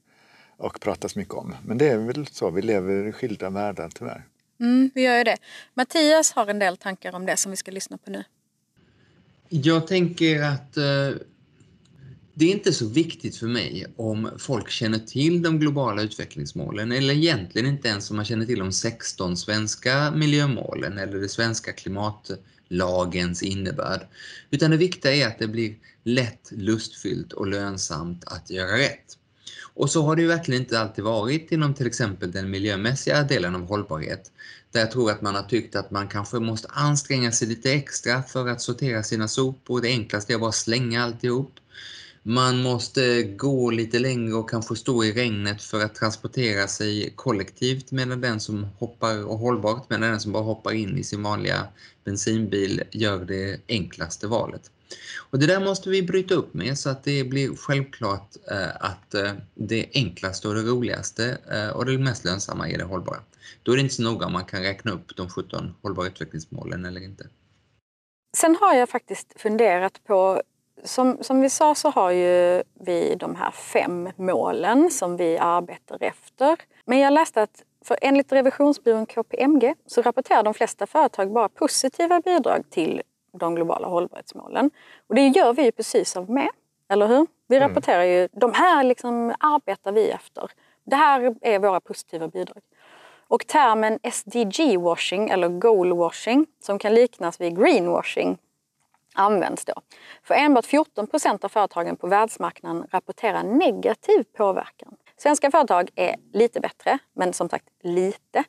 och 0.57 0.79
pratas 0.81 1.15
mycket 1.15 1.33
om. 1.33 1.55
Men 1.65 1.77
det 1.77 1.89
är 1.89 1.97
väl 1.97 2.27
så, 2.27 2.49
vi 2.49 2.61
lever 2.61 3.07
i 3.07 3.11
skilda 3.11 3.49
världar 3.49 3.89
tyvärr. 3.95 4.23
Mm, 4.59 4.91
vi 4.95 5.01
gör 5.01 5.17
ju 5.17 5.23
det. 5.23 5.37
Mattias 5.73 6.31
har 6.31 6.47
en 6.47 6.59
del 6.59 6.77
tankar 6.77 7.15
om 7.15 7.25
det 7.25 7.37
som 7.37 7.51
vi 7.51 7.57
ska 7.57 7.71
lyssna 7.71 7.97
på 7.97 8.11
nu. 8.11 8.23
Jag 9.49 9.87
tänker 9.87 10.43
att 10.43 10.77
eh, 10.77 11.09
Det 12.33 12.45
är 12.45 12.51
inte 12.51 12.73
så 12.73 12.87
viktigt 12.87 13.35
för 13.37 13.47
mig 13.47 13.85
om 13.95 14.31
folk 14.37 14.69
känner 14.69 14.99
till 14.99 15.41
de 15.41 15.59
globala 15.59 16.01
utvecklingsmålen 16.01 16.91
eller 16.91 17.13
egentligen 17.13 17.67
inte 17.67 17.87
ens 17.87 18.09
om 18.09 18.15
man 18.15 18.25
känner 18.25 18.45
till 18.45 18.59
de 18.59 18.71
16 18.71 19.37
svenska 19.37 20.11
miljömålen 20.11 20.97
eller 20.97 21.17
det 21.17 21.29
svenska 21.29 21.73
klimatlagens 21.73 23.43
innebörd. 23.43 24.07
Utan 24.51 24.71
det 24.71 24.77
viktiga 24.77 25.15
är 25.15 25.27
att 25.27 25.39
det 25.39 25.47
blir 25.47 25.75
lätt, 26.03 26.51
lustfyllt 26.51 27.33
och 27.33 27.47
lönsamt 27.47 28.23
att 28.25 28.49
göra 28.49 28.77
rätt. 28.77 29.16
Och 29.77 29.89
så 29.89 30.01
har 30.01 30.15
det 30.15 30.21
ju 30.21 30.27
verkligen 30.27 30.61
inte 30.61 30.79
alltid 30.79 31.03
varit 31.03 31.51
inom 31.51 31.73
till 31.73 31.87
exempel 31.87 32.31
den 32.31 32.49
miljömässiga 32.49 33.23
delen 33.23 33.55
av 33.55 33.67
hållbarhet. 33.67 34.31
Där 34.71 34.79
jag 34.79 34.91
tror 34.91 35.11
att 35.11 35.21
man 35.21 35.35
har 35.35 35.43
tyckt 35.43 35.75
att 35.75 35.91
man 35.91 36.07
kanske 36.07 36.39
måste 36.39 36.67
anstränga 36.71 37.31
sig 37.31 37.47
lite 37.47 37.71
extra 37.71 38.23
för 38.23 38.47
att 38.47 38.61
sortera 38.61 39.03
sina 39.03 39.27
sopor. 39.27 39.81
Det 39.81 39.87
enklaste 39.87 40.33
är 40.33 40.37
bara 40.37 40.49
att 40.49 40.55
slänga 40.55 41.03
alltihop. 41.03 41.51
Man 42.23 42.61
måste 42.61 43.23
gå 43.23 43.71
lite 43.71 43.99
längre 43.99 44.33
och 44.33 44.49
kanske 44.49 44.75
stå 44.75 45.03
i 45.03 45.13
regnet 45.13 45.61
för 45.61 45.83
att 45.83 45.95
transportera 45.95 46.67
sig 46.67 47.13
kollektivt 47.15 47.91
medan 47.91 48.21
den 48.21 48.39
som 48.39 48.67
hoppar 48.77 49.25
och 49.25 49.37
hållbart 49.37 49.89
medan 49.89 50.09
den 50.09 50.19
som 50.19 50.31
bara 50.31 50.43
hoppar 50.43 50.71
in 50.71 50.97
i 50.97 51.03
sin 51.03 51.23
vanliga 51.23 51.67
bensinbil 52.03 52.83
gör 52.91 53.25
det 53.25 53.59
enklaste 53.67 54.27
valet. 54.27 54.71
Och 55.29 55.39
det 55.39 55.47
där 55.47 55.59
måste 55.59 55.89
vi 55.89 56.03
bryta 56.03 56.33
upp 56.33 56.53
med 56.53 56.77
så 56.77 56.89
att 56.89 57.03
det 57.03 57.23
blir 57.23 57.55
självklart 57.55 58.35
eh, 58.51 58.75
att 58.79 59.13
eh, 59.13 59.31
det 59.53 59.89
enklaste 59.93 60.47
och 60.47 60.55
det 60.55 60.61
roligaste 60.61 61.37
eh, 61.51 61.69
och 61.69 61.85
det 61.85 61.97
mest 61.97 62.25
lönsamma 62.25 62.69
är 62.69 62.77
det 62.77 62.83
hållbara. 62.83 63.19
Då 63.63 63.71
är 63.71 63.75
det 63.75 63.81
inte 63.81 63.95
så 63.95 64.03
noga 64.03 64.25
om 64.25 64.33
man 64.33 64.45
kan 64.45 64.61
räkna 64.61 64.91
upp 64.91 65.15
de 65.15 65.29
17 65.29 65.75
hållbara 65.81 66.07
utvecklingsmålen 66.07 66.85
eller 66.85 67.01
inte. 67.01 67.27
Sen 68.37 68.57
har 68.61 68.73
jag 68.73 68.89
faktiskt 68.89 69.33
funderat 69.41 70.03
på 70.03 70.41
som, 70.83 71.17
som 71.21 71.41
vi 71.41 71.49
sa 71.49 71.75
så 71.75 71.89
har 71.89 72.11
ju 72.11 72.63
vi 72.73 73.15
de 73.19 73.35
här 73.35 73.51
fem 73.51 74.09
målen 74.15 74.91
som 74.91 75.17
vi 75.17 75.37
arbetar 75.37 76.03
efter. 76.03 76.57
Men 76.85 76.99
jag 76.99 77.13
läste 77.13 77.41
att 77.41 77.63
för 77.85 77.97
enligt 78.01 78.31
revisionsbyrån 78.31 79.05
KPMG 79.05 79.73
så 79.85 80.01
rapporterar 80.01 80.43
de 80.43 80.53
flesta 80.53 80.87
företag 80.87 81.31
bara 81.31 81.49
positiva 81.49 82.21
bidrag 82.21 82.63
till 82.69 83.01
de 83.37 83.55
globala 83.55 83.87
hållbarhetsmålen. 83.87 84.71
Och 85.07 85.15
det 85.15 85.27
gör 85.27 85.53
vi 85.53 85.63
ju 85.63 85.71
precis 85.71 86.17
av 86.17 86.29
med, 86.29 86.49
eller 86.89 87.07
hur? 87.07 87.27
Vi 87.47 87.57
mm. 87.57 87.69
rapporterar 87.69 88.03
ju, 88.03 88.27
de 88.31 88.53
här 88.53 88.83
liksom 88.83 89.33
arbetar 89.39 89.91
vi 89.91 90.09
efter. 90.09 90.51
Det 90.83 90.95
här 90.95 91.35
är 91.41 91.59
våra 91.59 91.79
positiva 91.79 92.27
bidrag. 92.27 92.61
Och 93.27 93.47
termen 93.47 93.99
SDG-washing 93.99 95.29
eller 95.29 95.49
goal-washing 95.49 96.45
som 96.59 96.79
kan 96.79 96.93
liknas 96.93 97.41
vid 97.41 97.57
greenwashing 97.57 98.37
används 99.17 99.65
då. 99.65 99.73
För 100.23 100.35
enbart 100.35 100.65
14 100.65 101.07
procent 101.07 101.43
av 101.43 101.49
företagen 101.49 101.95
på 101.95 102.07
världsmarknaden 102.07 102.87
rapporterar 102.91 103.43
negativ 103.43 104.23
påverkan. 104.37 104.95
Svenska 105.17 105.51
företag 105.51 105.89
är 105.95 106.15
lite 106.33 106.59
bättre, 106.59 106.99
men 107.13 107.33
som 107.33 107.49
sagt 107.49 107.65
lite. 107.81 108.43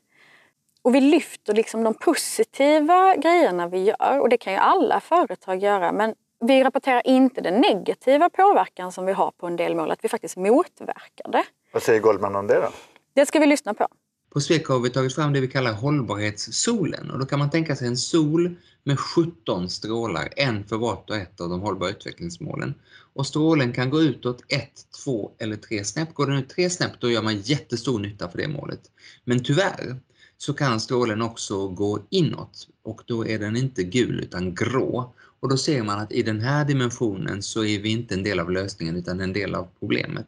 Och 0.82 0.94
vi 0.94 1.00
lyfter 1.00 1.54
liksom 1.54 1.84
de 1.84 1.94
positiva 1.94 3.16
grejerna 3.16 3.68
vi 3.68 3.82
gör 3.82 4.20
och 4.20 4.28
det 4.28 4.36
kan 4.36 4.52
ju 4.52 4.58
alla 4.58 5.00
företag 5.00 5.62
göra 5.62 5.92
men 5.92 6.14
vi 6.40 6.64
rapporterar 6.64 7.02
inte 7.04 7.40
den 7.40 7.60
negativa 7.60 8.30
påverkan 8.30 8.92
som 8.92 9.06
vi 9.06 9.12
har 9.12 9.30
på 9.30 9.46
en 9.46 9.56
del 9.56 9.76
mål, 9.76 9.90
att 9.90 10.04
vi 10.04 10.08
faktiskt 10.08 10.36
motverkar 10.36 11.32
det. 11.32 11.44
Vad 11.72 11.82
säger 11.82 12.00
Goldman 12.00 12.36
om 12.36 12.46
det 12.46 12.54
då? 12.54 12.68
Det 13.14 13.26
ska 13.26 13.38
vi 13.38 13.46
lyssna 13.46 13.74
på. 13.74 13.88
På 14.30 14.40
Sweco 14.40 14.72
har 14.72 14.80
vi 14.80 14.90
tagit 14.90 15.14
fram 15.14 15.32
det 15.32 15.40
vi 15.40 15.48
kallar 15.48 15.72
hållbarhetssolen 15.72 17.10
och 17.10 17.18
då 17.18 17.26
kan 17.26 17.38
man 17.38 17.50
tänka 17.50 17.76
sig 17.76 17.88
en 17.88 17.96
sol 17.96 18.56
med 18.84 18.98
17 19.00 19.70
strålar, 19.70 20.28
en 20.36 20.64
för 20.64 20.76
vart 20.76 21.10
och 21.10 21.16
ett 21.16 21.40
av 21.40 21.48
de 21.48 21.60
hållbara 21.60 21.90
utvecklingsmålen. 21.90 22.74
Och 23.14 23.26
strålen 23.26 23.72
kan 23.72 23.90
gå 23.90 24.02
utåt 24.02 24.44
ett, 24.48 24.72
två 25.04 25.30
eller 25.38 25.56
tre 25.56 25.84
snäpp. 25.84 26.14
Går 26.14 26.26
den 26.26 26.38
ut 26.38 26.48
tre 26.48 26.70
snäpp 26.70 27.00
då 27.00 27.10
gör 27.10 27.22
man 27.22 27.36
jättestor 27.36 27.98
nytta 27.98 28.28
för 28.28 28.38
det 28.38 28.48
målet. 28.48 28.80
Men 29.24 29.44
tyvärr 29.44 30.00
så 30.38 30.52
kan 30.52 30.80
strålen 30.80 31.22
också 31.22 31.68
gå 31.68 32.00
inåt 32.10 32.68
och 32.82 33.02
då 33.06 33.26
är 33.26 33.38
den 33.38 33.56
inte 33.56 33.82
gul 33.82 34.20
utan 34.20 34.54
grå. 34.54 35.14
Och 35.40 35.48
då 35.48 35.56
ser 35.56 35.82
man 35.82 35.98
att 35.98 36.12
i 36.12 36.22
den 36.22 36.40
här 36.40 36.64
dimensionen 36.64 37.42
så 37.42 37.64
är 37.64 37.78
vi 37.78 37.88
inte 37.88 38.14
en 38.14 38.22
del 38.22 38.40
av 38.40 38.50
lösningen 38.50 38.96
utan 38.96 39.20
en 39.20 39.32
del 39.32 39.54
av 39.54 39.68
problemet. 39.78 40.26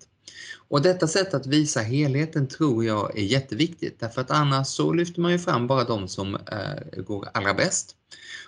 Och 0.68 0.82
detta 0.82 1.06
sätt 1.06 1.34
att 1.34 1.46
visa 1.46 1.80
helheten 1.80 2.48
tror 2.48 2.84
jag 2.84 3.18
är 3.18 3.22
jätteviktigt 3.22 4.00
därför 4.00 4.20
att 4.20 4.30
annars 4.30 4.66
så 4.66 4.92
lyfter 4.92 5.20
man 5.20 5.32
ju 5.32 5.38
fram 5.38 5.66
bara 5.66 5.84
de 5.84 6.08
som 6.08 6.34
eh, 6.34 7.02
går 7.02 7.28
allra 7.34 7.54
bäst. 7.54 7.96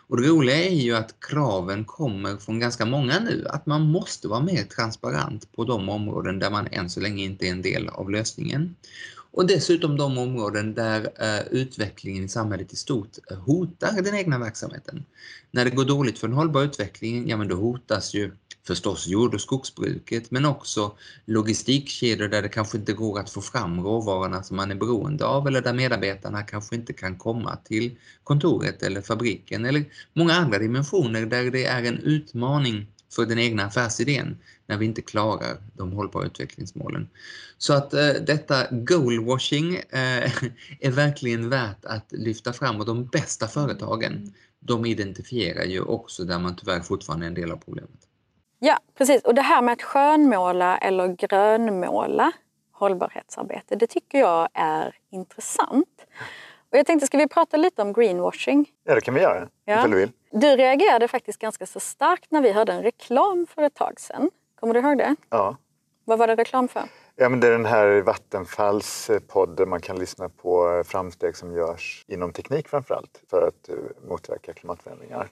Och 0.08 0.20
det 0.20 0.28
roliga 0.28 0.56
är 0.56 0.74
ju 0.74 0.96
att 0.96 1.14
kraven 1.20 1.84
kommer 1.84 2.36
från 2.36 2.58
ganska 2.58 2.84
många 2.84 3.20
nu, 3.20 3.46
att 3.48 3.66
man 3.66 3.82
måste 3.82 4.28
vara 4.28 4.40
mer 4.40 4.62
transparent 4.62 5.52
på 5.52 5.64
de 5.64 5.88
områden 5.88 6.38
där 6.38 6.50
man 6.50 6.66
än 6.66 6.90
så 6.90 7.00
länge 7.00 7.24
inte 7.24 7.46
är 7.46 7.50
en 7.50 7.62
del 7.62 7.88
av 7.88 8.10
lösningen. 8.10 8.76
Och 9.32 9.46
dessutom 9.46 9.96
de 9.96 10.18
områden 10.18 10.74
där 10.74 11.08
eh, 11.18 11.46
utvecklingen 11.50 12.24
i 12.24 12.28
samhället 12.28 12.72
i 12.72 12.76
stort 12.76 13.18
eh, 13.30 13.38
hotar 13.38 14.02
den 14.02 14.14
egna 14.14 14.38
verksamheten. 14.38 15.04
När 15.50 15.64
det 15.64 15.70
går 15.70 15.84
dåligt 15.84 16.18
för 16.18 16.28
en 16.28 16.34
hållbar 16.34 16.62
utveckling, 16.62 17.28
ja 17.28 17.36
men 17.36 17.48
då 17.48 17.56
hotas 17.56 18.14
ju 18.14 18.32
förstås 18.66 19.06
jord 19.06 19.34
och 19.34 19.40
skogsbruket 19.40 20.30
men 20.30 20.44
också 20.44 20.92
logistikkedjor 21.24 22.28
där 22.28 22.42
det 22.42 22.48
kanske 22.48 22.78
inte 22.78 22.92
går 22.92 23.20
att 23.20 23.30
få 23.30 23.40
fram 23.40 23.80
råvarorna 23.80 24.42
som 24.42 24.56
man 24.56 24.70
är 24.70 24.74
beroende 24.74 25.24
av 25.24 25.46
eller 25.46 25.60
där 25.60 25.72
medarbetarna 25.72 26.42
kanske 26.42 26.76
inte 26.76 26.92
kan 26.92 27.16
komma 27.16 27.56
till 27.56 27.96
kontoret 28.24 28.82
eller 28.82 29.02
fabriken 29.02 29.64
eller 29.64 29.84
många 30.12 30.32
andra 30.32 30.58
dimensioner 30.58 31.26
där 31.26 31.50
det 31.50 31.64
är 31.64 31.82
en 31.82 31.98
utmaning 31.98 32.86
för 33.14 33.26
den 33.26 33.38
egna 33.38 33.64
affärsidén 33.64 34.38
när 34.66 34.76
vi 34.76 34.86
inte 34.86 35.02
klarar 35.02 35.56
de 35.74 35.92
hållbara 35.92 36.26
utvecklingsmålen. 36.26 37.08
Så 37.58 37.72
att 37.72 37.94
eh, 37.94 38.08
detta 38.08 38.66
goalwashing 38.70 39.74
eh, 39.74 39.82
är 40.80 40.90
verkligen 40.90 41.50
värt 41.50 41.84
att 41.84 42.12
lyfta 42.12 42.52
fram 42.52 42.80
och 42.80 42.86
de 42.86 43.04
bästa 43.06 43.48
företagen 43.48 44.34
de 44.60 44.86
identifierar 44.86 45.64
ju 45.64 45.80
också 45.80 46.24
där 46.24 46.38
man 46.38 46.56
tyvärr 46.56 46.80
fortfarande 46.80 47.26
är 47.26 47.28
en 47.28 47.34
del 47.34 47.52
av 47.52 47.56
problemet. 47.56 47.90
Ja, 48.58 48.78
precis. 48.98 49.22
Och 49.22 49.34
det 49.34 49.42
här 49.42 49.62
med 49.62 49.72
att 49.72 49.82
skönmåla 49.82 50.78
eller 50.78 51.08
grönmåla 51.08 52.32
hållbarhetsarbete, 52.72 53.76
det 53.76 53.86
tycker 53.86 54.18
jag 54.18 54.48
är 54.54 54.96
intressant. 55.10 56.06
Och 56.70 56.78
jag 56.78 56.86
tänkte, 56.86 57.06
ska 57.06 57.18
vi 57.18 57.28
prata 57.28 57.56
lite 57.56 57.82
om 57.82 57.92
greenwashing? 57.92 58.70
Ja, 58.84 58.94
det 58.94 59.00
kan 59.00 59.14
vi 59.14 59.20
göra. 59.20 59.48
Ja. 59.64 59.78
Ifall 59.78 59.90
du 59.90 59.96
vill. 59.96 60.10
Du 60.34 60.46
reagerade 60.46 61.08
faktiskt 61.08 61.38
ganska 61.38 61.66
så 61.66 61.80
starkt 61.80 62.30
när 62.30 62.42
vi 62.42 62.52
hörde 62.52 62.72
en 62.72 62.82
reklam 62.82 63.46
för 63.54 63.62
ett 63.62 63.74
tag 63.74 64.00
sedan. 64.00 64.30
Kommer 64.60 64.74
du 64.74 64.80
ihåg 64.80 64.98
det? 64.98 65.16
Ja. 65.30 65.56
Vad 66.04 66.18
var 66.18 66.26
det 66.26 66.34
reklam 66.34 66.68
för? 66.68 66.82
Ja, 67.16 67.28
men 67.28 67.40
det 67.40 67.46
är 67.46 67.50
den 67.50 67.66
här 67.66 68.00
Vattenfalls 68.00 69.10
podd 69.28 69.56
där 69.56 69.66
man 69.66 69.80
kan 69.80 69.98
lyssna 69.98 70.28
på 70.28 70.70
eh, 70.70 70.82
framsteg 70.82 71.36
som 71.36 71.52
görs 71.52 72.04
inom 72.08 72.32
teknik 72.32 72.68
framförallt 72.68 73.20
för 73.30 73.48
att 73.48 73.68
eh, 73.68 73.74
motverka 74.08 74.52
klimatförändringar. 74.52 75.28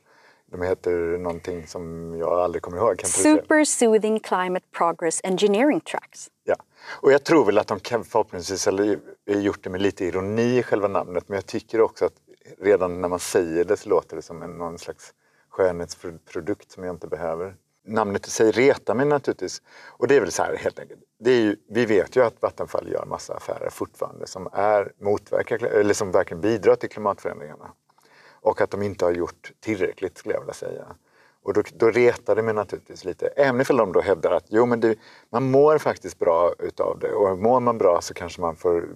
De 0.46 0.62
heter 0.62 1.18
någonting 1.18 1.66
som 1.66 2.14
jag 2.18 2.32
aldrig 2.32 2.62
kommer 2.62 2.78
ihåg. 2.78 3.02
Super 3.06 3.64
Soothing 3.64 4.20
Climate 4.20 4.66
Progress 4.76 5.20
Engineering 5.24 5.80
Tracks. 5.80 6.28
Ja, 6.44 6.56
och 7.02 7.12
jag 7.12 7.24
tror 7.24 7.44
väl 7.44 7.58
att 7.58 7.66
de 7.66 7.80
kan 7.80 8.04
förhoppningsvis 8.04 8.66
har 8.66 8.98
gjort 9.26 9.64
det 9.64 9.70
med 9.70 9.82
lite 9.82 10.04
ironi 10.04 10.58
i 10.58 10.62
själva 10.62 10.88
namnet 10.88 11.28
men 11.28 11.34
jag 11.34 11.46
tycker 11.46 11.80
också 11.80 12.04
att 12.04 12.12
redan 12.58 13.00
när 13.00 13.08
man 13.08 13.18
säger 13.18 13.64
det 13.64 13.76
så 13.76 13.88
låter 13.88 14.16
det 14.16 14.22
som 14.22 14.42
en, 14.42 14.50
någon 14.50 14.78
slags 14.78 15.14
skönhetsprodukt 15.48 16.70
som 16.70 16.84
jag 16.84 16.94
inte 16.94 17.06
behöver. 17.06 17.54
Namnet 17.84 18.26
i 18.26 18.30
sig 18.30 18.50
retar 18.50 18.94
mig 18.94 19.06
naturligtvis. 19.06 19.62
Och 19.86 20.08
det 20.08 20.16
är 20.16 20.20
väl 20.20 20.32
så 20.32 20.42
här 20.42 20.56
helt 20.56 20.78
enkelt. 20.78 21.00
Det 21.18 21.30
är 21.30 21.40
ju, 21.40 21.56
vi 21.68 21.86
vet 21.86 22.16
ju 22.16 22.24
att 22.24 22.42
Vattenfall 22.42 22.88
gör 22.92 23.04
massa 23.06 23.34
affärer 23.34 23.70
fortfarande 23.70 24.26
som, 24.26 24.48
är 24.52 24.92
motverkar, 24.98 25.64
eller 25.64 25.94
som 25.94 26.10
verkligen 26.10 26.40
bidrar 26.40 26.74
till 26.74 26.88
klimatförändringarna. 26.88 27.72
Och 28.42 28.60
att 28.60 28.70
de 28.70 28.82
inte 28.82 29.04
har 29.04 29.12
gjort 29.12 29.52
tillräckligt 29.60 30.18
skulle 30.18 30.34
jag 30.34 30.40
vilja 30.40 30.54
säga. 30.54 30.86
Och 31.42 31.52
då, 31.52 31.62
då 31.74 31.90
retar 31.90 32.36
det 32.36 32.42
mig 32.42 32.54
naturligtvis 32.54 33.04
lite. 33.04 33.26
Även 33.26 33.60
ifall 33.60 33.76
de 33.76 33.92
då 33.92 34.00
hävdar 34.00 34.30
att 34.30 34.46
jo, 34.48 34.66
men 34.66 34.80
det, 34.80 34.98
man 35.30 35.50
mår 35.50 35.78
faktiskt 35.78 36.18
bra 36.18 36.54
utav 36.58 36.98
det 36.98 37.12
och 37.12 37.38
mår 37.38 37.60
man 37.60 37.78
bra 37.78 38.00
så 38.00 38.14
kanske 38.14 38.40
man 38.40 38.56
får 38.56 38.88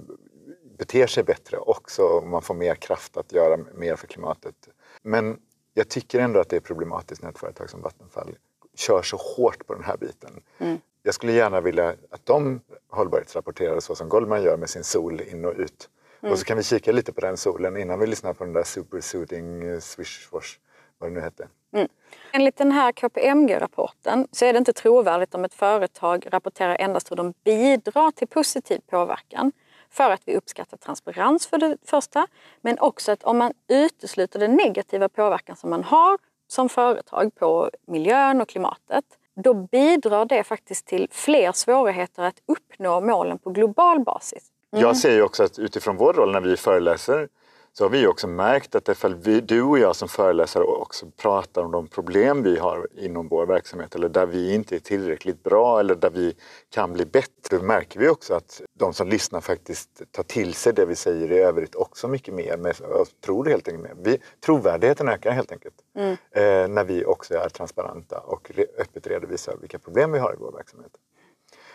beter 0.79 1.07
sig 1.07 1.25
bättre 1.25 1.57
också 1.57 2.03
och 2.03 2.27
man 2.27 2.43
får 2.43 2.55
mer 2.55 2.75
kraft 2.75 3.17
att 3.17 3.33
göra 3.33 3.57
mer 3.75 3.97
för 3.97 4.07
klimatet. 4.07 4.55
Men 5.03 5.39
jag 5.75 5.89
tycker 5.89 6.21
ändå 6.21 6.41
att 6.41 6.49
det 6.49 6.57
är 6.57 6.61
problematiskt 6.61 7.23
när 7.23 7.31
ett 7.31 7.39
företag 7.39 7.71
som 7.71 7.83
Vattenfall 7.83 8.37
kör 8.77 9.03
så 9.03 9.17
hårt 9.17 9.67
på 9.67 9.75
den 9.75 9.85
här 9.85 9.97
biten. 9.97 10.43
Mm. 10.59 10.79
Jag 11.03 11.15
skulle 11.15 11.33
gärna 11.33 11.61
vilja 11.61 11.89
att 11.89 12.27
de 12.27 12.61
hållbarhetsrapporterar 12.89 13.81
så 13.81 13.95
som 13.95 14.09
Goldman 14.09 14.43
gör 14.43 14.57
med 14.57 14.71
sin 14.71 14.85
sol 14.85 15.21
in 15.21 15.45
och 15.45 15.55
ut. 15.57 15.89
Mm. 16.21 16.33
Och 16.33 16.39
så 16.39 16.45
kan 16.45 16.57
vi 16.57 16.63
kika 16.63 16.93
lite 16.93 17.13
på 17.13 17.21
den 17.21 17.37
solen 17.37 17.77
innan 17.77 17.99
vi 17.99 18.07
lyssnar 18.07 18.33
på 18.33 18.45
den 18.45 18.53
där 18.53 18.63
Super 18.63 19.01
Soothing 19.01 19.63
eh, 19.63 19.81
Swish 19.81 20.29
Wash, 20.33 20.59
vad 20.99 21.11
det 21.11 21.15
nu 21.15 21.21
hette. 21.21 21.49
Mm. 21.73 21.89
Enligt 22.33 22.57
den 22.57 22.73
här 22.73 22.93
KPMG-rapporten 22.93 24.29
så 24.33 24.45
är 24.45 24.53
det 24.53 24.59
inte 24.59 24.73
trovärdigt 24.73 25.35
om 25.35 25.45
ett 25.45 25.55
företag 25.55 26.27
rapporterar 26.31 26.77
endast 26.81 27.11
hur 27.11 27.17
de 27.17 27.35
bidrar 27.45 28.11
till 28.11 28.29
positiv 28.29 28.81
påverkan. 28.87 29.53
För 29.95 30.11
att 30.11 30.23
vi 30.25 30.37
uppskattar 30.37 30.77
transparens 30.77 31.47
för 31.47 31.59
det 31.59 31.77
första, 31.87 32.27
men 32.61 32.79
också 32.79 33.13
att 33.13 33.23
om 33.23 33.39
man 33.39 33.53
utesluter 33.69 34.39
den 34.39 34.55
negativa 34.55 35.09
påverkan 35.09 35.57
som 35.57 35.71
man 35.71 35.85
har 35.85 36.19
som 36.49 36.69
företag 36.69 37.35
på 37.35 37.71
miljön 37.87 38.41
och 38.41 38.49
klimatet, 38.49 39.05
då 39.35 39.55
bidrar 39.55 40.25
det 40.25 40.45
faktiskt 40.45 40.87
till 40.87 41.09
fler 41.11 41.53
svårigheter 41.53 42.23
att 42.23 42.43
uppnå 42.47 43.01
målen 43.01 43.39
på 43.39 43.51
global 43.51 44.01
basis. 44.01 44.45
Jag 44.71 44.97
ser 44.97 45.15
ju 45.15 45.23
också 45.23 45.43
att 45.43 45.59
utifrån 45.59 45.97
vår 45.97 46.13
roll 46.13 46.33
när 46.33 46.41
vi 46.41 46.57
föreläser 46.57 47.29
så 47.79 47.85
har 47.85 47.89
vi 47.89 48.07
också 48.07 48.27
märkt 48.27 48.75
att 48.75 48.89
ifall 48.89 49.15
vi, 49.15 49.41
du 49.41 49.63
och 49.63 49.79
jag 49.79 49.97
som 49.97 50.09
föreläsare 50.09 50.65
också 50.65 51.07
pratar 51.17 51.63
om 51.63 51.71
de 51.71 51.87
problem 51.87 52.43
vi 52.43 52.59
har 52.59 52.89
inom 52.97 53.29
vår 53.29 53.47
verksamhet 53.47 53.95
eller 53.95 54.09
där 54.09 54.27
vi 54.27 54.55
inte 54.55 54.77
är 54.77 54.81
tillräckligt 54.81 55.43
bra 55.43 55.81
eller 55.81 55.95
där 55.95 56.11
vi 56.11 56.35
kan 56.71 56.93
bli 56.93 57.07
bättre, 57.07 57.59
märker 57.59 58.01
vi 58.01 58.09
också 58.09 58.35
att 58.35 58.63
de 58.79 58.93
som 58.93 59.09
lyssnar 59.09 59.41
faktiskt 59.41 60.03
tar 60.11 60.23
till 60.23 60.55
sig 60.55 60.73
det 60.73 60.87
vi 60.87 60.97
säger 60.97 61.33
i 61.33 61.39
övrigt 61.39 61.75
också 61.75 62.09
mycket 62.09 62.35
mer. 62.35 62.57
Med, 62.57 62.77
tror 63.25 63.45
helt 63.45 63.69
enkelt 63.69 63.85
mer. 63.85 63.97
Vi, 64.05 64.19
trovärdigheten 64.45 65.09
ökar 65.09 65.31
helt 65.31 65.53
enkelt 65.53 65.75
mm. 65.97 66.11
eh, 66.13 66.69
när 66.69 66.85
vi 66.85 67.05
också 67.05 67.35
är 67.35 67.49
transparenta 67.49 68.19
och 68.19 68.51
öppet 68.79 69.07
redovisar 69.07 69.57
vilka 69.61 69.79
problem 69.79 70.13
vi 70.13 70.19
har 70.19 70.33
i 70.33 70.37
vår 70.39 70.53
verksamhet. 70.53 70.93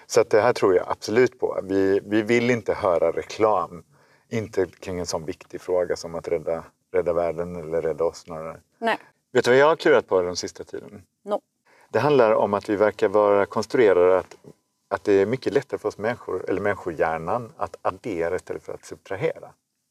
Så 0.08 0.22
att 0.22 0.30
det 0.30 0.42
här 0.42 0.54
tror 0.54 0.76
jag 0.76 0.86
absolut 0.88 1.40
på. 1.40 1.60
Vi, 1.64 2.00
vi 2.06 2.22
vill 2.22 2.50
inte 2.50 2.74
höra 2.74 3.12
reklam 3.12 3.84
inte 4.30 4.66
kring 4.66 5.00
en 5.00 5.06
sån 5.06 5.26
viktig 5.26 5.62
fråga 5.62 5.96
som 5.96 6.16
att 6.16 6.28
rädda, 6.28 6.64
rädda 6.92 7.14
världen 7.14 7.56
eller 7.56 7.82
rädda 7.82 8.04
oss 8.04 8.18
snarare. 8.18 8.60
Nej. 8.78 8.98
Vet 9.32 9.46
du 9.46 9.52
vad 9.52 9.60
jag 9.60 9.68
har 9.68 9.76
klurat 9.76 10.08
på 10.08 10.22
den 10.22 10.36
sista 10.36 10.64
tiden? 10.64 11.04
No. 11.24 11.42
Det 11.90 12.00
handlar 12.00 12.32
om 12.32 12.54
att 12.54 12.70
vi 12.70 12.76
verkar 12.76 13.08
vara 13.08 13.46
konstruerade 13.46 14.18
att, 14.18 14.36
att 14.88 15.04
det 15.04 15.14
är 15.14 15.26
mycket 15.26 15.54
lättare 15.54 15.80
för 15.80 15.88
oss 15.88 15.98
människor, 15.98 16.50
eller 16.50 16.62
människohjärnan, 16.62 17.54
att 17.58 17.76
addera 17.82 18.36
istället 18.36 18.64
för 18.64 18.74
att 18.74 18.86
subtrahera. 18.86 19.50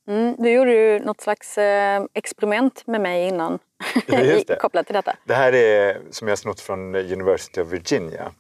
Mm, 0.09 0.35
du 0.39 0.51
gjorde 0.51 0.73
ju 0.73 1.01
något 1.01 1.21
slags 1.21 1.59
eh, 1.59 2.05
experiment 2.15 2.87
med 2.87 3.01
mig 3.01 3.29
innan 3.29 3.59
kopplat 4.61 4.87
till 4.87 4.95
detta. 4.95 5.17
Det 5.25 5.35
här 5.35 5.55
är 5.55 6.01
som 6.11 6.29
jag 6.29 6.39
snott 6.39 6.61
från 6.61 6.95
University 6.95 7.61
of 7.61 7.69
Virginia. 7.69 8.33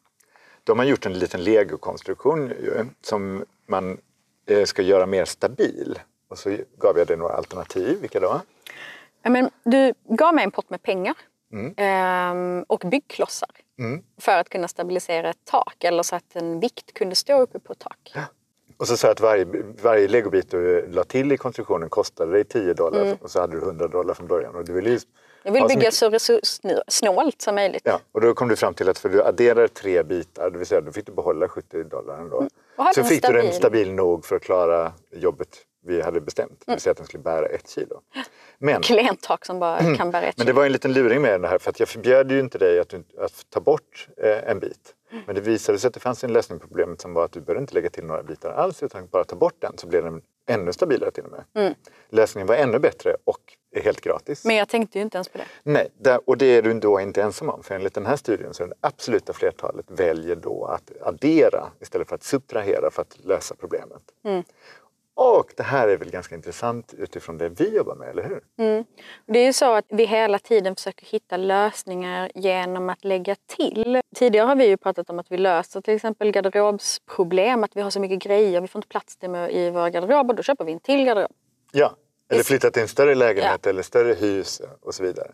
De 0.64 0.78
har 0.78 0.86
gjort 0.86 1.06
en 1.06 1.18
liten 1.18 1.44
legokonstruktion 1.44 2.52
som 3.02 3.44
man 3.66 3.98
ska 4.66 4.82
göra 4.82 5.06
mer 5.06 5.24
stabil. 5.24 5.98
Och 6.28 6.38
så 6.38 6.56
gav 6.78 6.98
jag 6.98 7.06
dig 7.06 7.16
några 7.16 7.34
alternativ. 7.34 8.00
Vilka 8.00 8.20
då? 8.20 8.40
Ja, 9.22 9.30
men 9.30 9.50
du 9.64 9.94
gav 10.04 10.34
mig 10.34 10.44
en 10.44 10.50
pott 10.50 10.70
med 10.70 10.82
pengar 10.82 11.14
mm. 11.52 11.74
Ehm, 11.76 12.64
och 12.68 12.82
byggklossar 12.86 13.50
mm. 13.78 14.02
för 14.20 14.32
att 14.40 14.48
kunna 14.48 14.68
stabilisera 14.68 15.30
ett 15.30 15.44
tak 15.44 15.84
eller 15.84 16.02
så 16.02 16.16
att 16.16 16.36
en 16.36 16.60
vikt 16.60 16.94
kunde 16.94 17.14
stå 17.14 17.40
uppe 17.40 17.58
på 17.58 17.72
ett 17.72 17.78
tak. 17.78 18.12
Ja. 18.14 18.22
Och 18.76 18.88
så 18.88 18.96
sa 18.96 19.06
jag 19.06 19.12
att 19.12 19.20
varje, 19.20 19.46
varje 19.82 20.08
legobit 20.08 20.50
du 20.50 20.86
la 20.90 21.04
till 21.04 21.32
i 21.32 21.36
konstruktionen 21.36 21.88
kostade 21.88 22.32
dig 22.32 22.44
10 22.44 22.74
dollar 22.74 23.02
mm. 23.02 23.16
och 23.20 23.30
så 23.30 23.40
hade 23.40 23.52
du 23.52 23.62
100 23.62 23.88
dollar 23.88 24.14
från 24.14 24.26
början. 24.26 24.54
Och 24.54 24.64
du 24.64 24.72
ville 24.72 24.90
jag 25.48 25.68
vill 25.68 25.76
bygga 25.76 25.90
så 25.90 26.10
resurssnålt 26.10 27.42
som 27.42 27.54
möjligt. 27.54 27.82
Ja, 27.84 28.00
och 28.12 28.20
då 28.20 28.34
kom 28.34 28.48
du 28.48 28.56
fram 28.56 28.74
till 28.74 28.88
att 28.88 28.98
för 28.98 29.08
du 29.08 29.22
adderar 29.22 29.68
tre 29.68 30.02
bitar, 30.02 30.50
det 30.50 30.58
vill 30.58 30.66
säga 30.66 30.80
då 30.80 30.92
fick 30.92 31.06
du 31.06 31.12
behålla 31.12 31.48
70 31.48 31.84
dollar 31.84 32.18
ändå. 32.18 32.38
Mm. 32.38 32.50
Så 32.94 33.04
fick 33.04 33.18
stabil. 33.18 33.40
du 33.40 33.46
den 33.46 33.52
stabil 33.52 33.92
nog 33.92 34.24
för 34.24 34.36
att 34.36 34.42
klara 34.42 34.92
jobbet 35.12 35.48
vi 35.86 36.02
hade 36.02 36.20
bestämt, 36.20 36.62
det 36.66 36.72
vill 36.72 36.80
säga 36.80 36.90
att 36.90 36.96
den 36.96 37.06
skulle 37.06 37.22
bära 37.22 37.46
ett 37.46 37.68
kilo. 37.68 38.00
Men, 38.58 38.82
Klent 38.82 39.22
tak 39.22 39.46
som 39.46 39.58
bara 39.58 39.78
mm. 39.78 39.96
kan 39.96 40.10
bära 40.10 40.22
ett 40.22 40.34
kilo. 40.34 40.44
Men 40.44 40.46
det 40.46 40.52
var 40.52 40.66
en 40.66 40.72
liten 40.72 40.92
luring 40.92 41.22
med 41.22 41.40
det 41.40 41.48
här 41.48 41.58
för 41.58 41.70
att 41.70 41.80
jag 41.80 41.88
förbjöd 41.88 42.30
ju 42.30 42.40
inte 42.40 42.58
dig 42.58 42.80
att, 42.80 42.94
att 43.18 43.46
ta 43.50 43.60
bort 43.60 44.08
eh, 44.22 44.50
en 44.50 44.58
bit. 44.58 44.94
Mm. 45.10 45.22
Men 45.26 45.34
det 45.34 45.40
visade 45.40 45.78
sig 45.78 45.88
att 45.88 45.94
det 45.94 46.00
fanns 46.00 46.24
en 46.24 46.32
lösning 46.32 46.58
på 46.58 46.66
problemet 46.66 47.00
som 47.00 47.14
var 47.14 47.24
att 47.24 47.32
du 47.32 47.40
behöver 47.40 47.60
inte 47.60 47.74
lägga 47.74 47.90
till 47.90 48.04
några 48.04 48.22
bitar 48.22 48.50
alls 48.50 48.82
utan 48.82 49.06
bara 49.06 49.24
ta 49.24 49.36
bort 49.36 49.56
den 49.58 49.78
så 49.78 49.86
blir 49.86 50.02
den 50.02 50.22
ännu 50.46 50.72
stabilare 50.72 51.10
till 51.10 51.24
och 51.24 51.30
med. 51.30 51.44
Mm. 51.54 51.74
Lösningen 52.10 52.46
var 52.46 52.54
ännu 52.54 52.78
bättre 52.78 53.16
och 53.24 53.57
är 53.70 53.80
helt 53.80 54.00
gratis. 54.00 54.44
Men 54.44 54.56
jag 54.56 54.68
tänkte 54.68 54.98
ju 54.98 55.02
inte 55.02 55.16
ens 55.16 55.28
på 55.28 55.38
det. 55.38 55.44
Nej, 55.62 55.90
och 56.26 56.38
det 56.38 56.46
är 56.46 56.62
du 56.62 56.74
då 56.74 57.00
inte 57.00 57.22
ensam 57.22 57.48
om. 57.48 57.62
För 57.62 57.74
enligt 57.74 57.94
den 57.94 58.06
här 58.06 58.16
studien 58.16 58.54
så 58.54 58.62
är 58.62 58.66
det 58.66 58.74
absoluta 58.80 59.32
flertalet 59.32 59.86
väljer 59.88 60.36
då 60.36 60.64
att 60.64 60.92
addera 61.02 61.66
istället 61.80 62.08
för 62.08 62.14
att 62.14 62.22
subtrahera 62.22 62.90
för 62.90 63.02
att 63.02 63.24
lösa 63.24 63.54
problemet. 63.54 64.02
Mm. 64.24 64.42
Och 65.20 65.52
det 65.56 65.62
här 65.62 65.88
är 65.88 65.96
väl 65.96 66.10
ganska 66.10 66.34
intressant 66.34 66.94
utifrån 66.98 67.38
det 67.38 67.48
vi 67.48 67.76
jobbar 67.76 67.94
med, 67.94 68.08
eller 68.08 68.22
hur? 68.22 68.42
Mm. 68.58 68.84
Det 69.26 69.38
är 69.38 69.46
ju 69.46 69.52
så 69.52 69.74
att 69.74 69.84
vi 69.88 70.04
hela 70.04 70.38
tiden 70.38 70.76
försöker 70.76 71.06
hitta 71.06 71.36
lösningar 71.36 72.30
genom 72.34 72.88
att 72.88 73.04
lägga 73.04 73.36
till. 73.46 74.00
Tidigare 74.14 74.46
har 74.46 74.56
vi 74.56 74.66
ju 74.66 74.76
pratat 74.76 75.10
om 75.10 75.18
att 75.18 75.32
vi 75.32 75.38
löser 75.38 75.80
till 75.80 75.94
exempel 75.94 76.30
garderobsproblem, 76.30 77.64
att 77.64 77.76
vi 77.76 77.80
har 77.80 77.90
så 77.90 78.00
mycket 78.00 78.18
grejer, 78.18 78.60
vi 78.60 78.68
får 78.68 78.78
inte 78.78 78.88
plats 78.88 79.18
med 79.20 79.52
i 79.52 79.70
våra 79.70 79.90
garderober, 79.90 80.34
då 80.34 80.42
köper 80.42 80.64
vi 80.64 80.72
en 80.72 80.80
till 80.80 81.04
garderob. 81.04 81.32
Ja, 81.72 81.94
eller 82.28 82.42
flytta 82.42 82.70
till 82.70 82.82
en 82.82 82.88
större 82.88 83.14
lägenhet 83.14 83.60
ja. 83.62 83.70
eller 83.70 83.82
större 83.82 84.14
hus 84.14 84.62
och 84.82 84.94
så 84.94 85.02
vidare. 85.02 85.30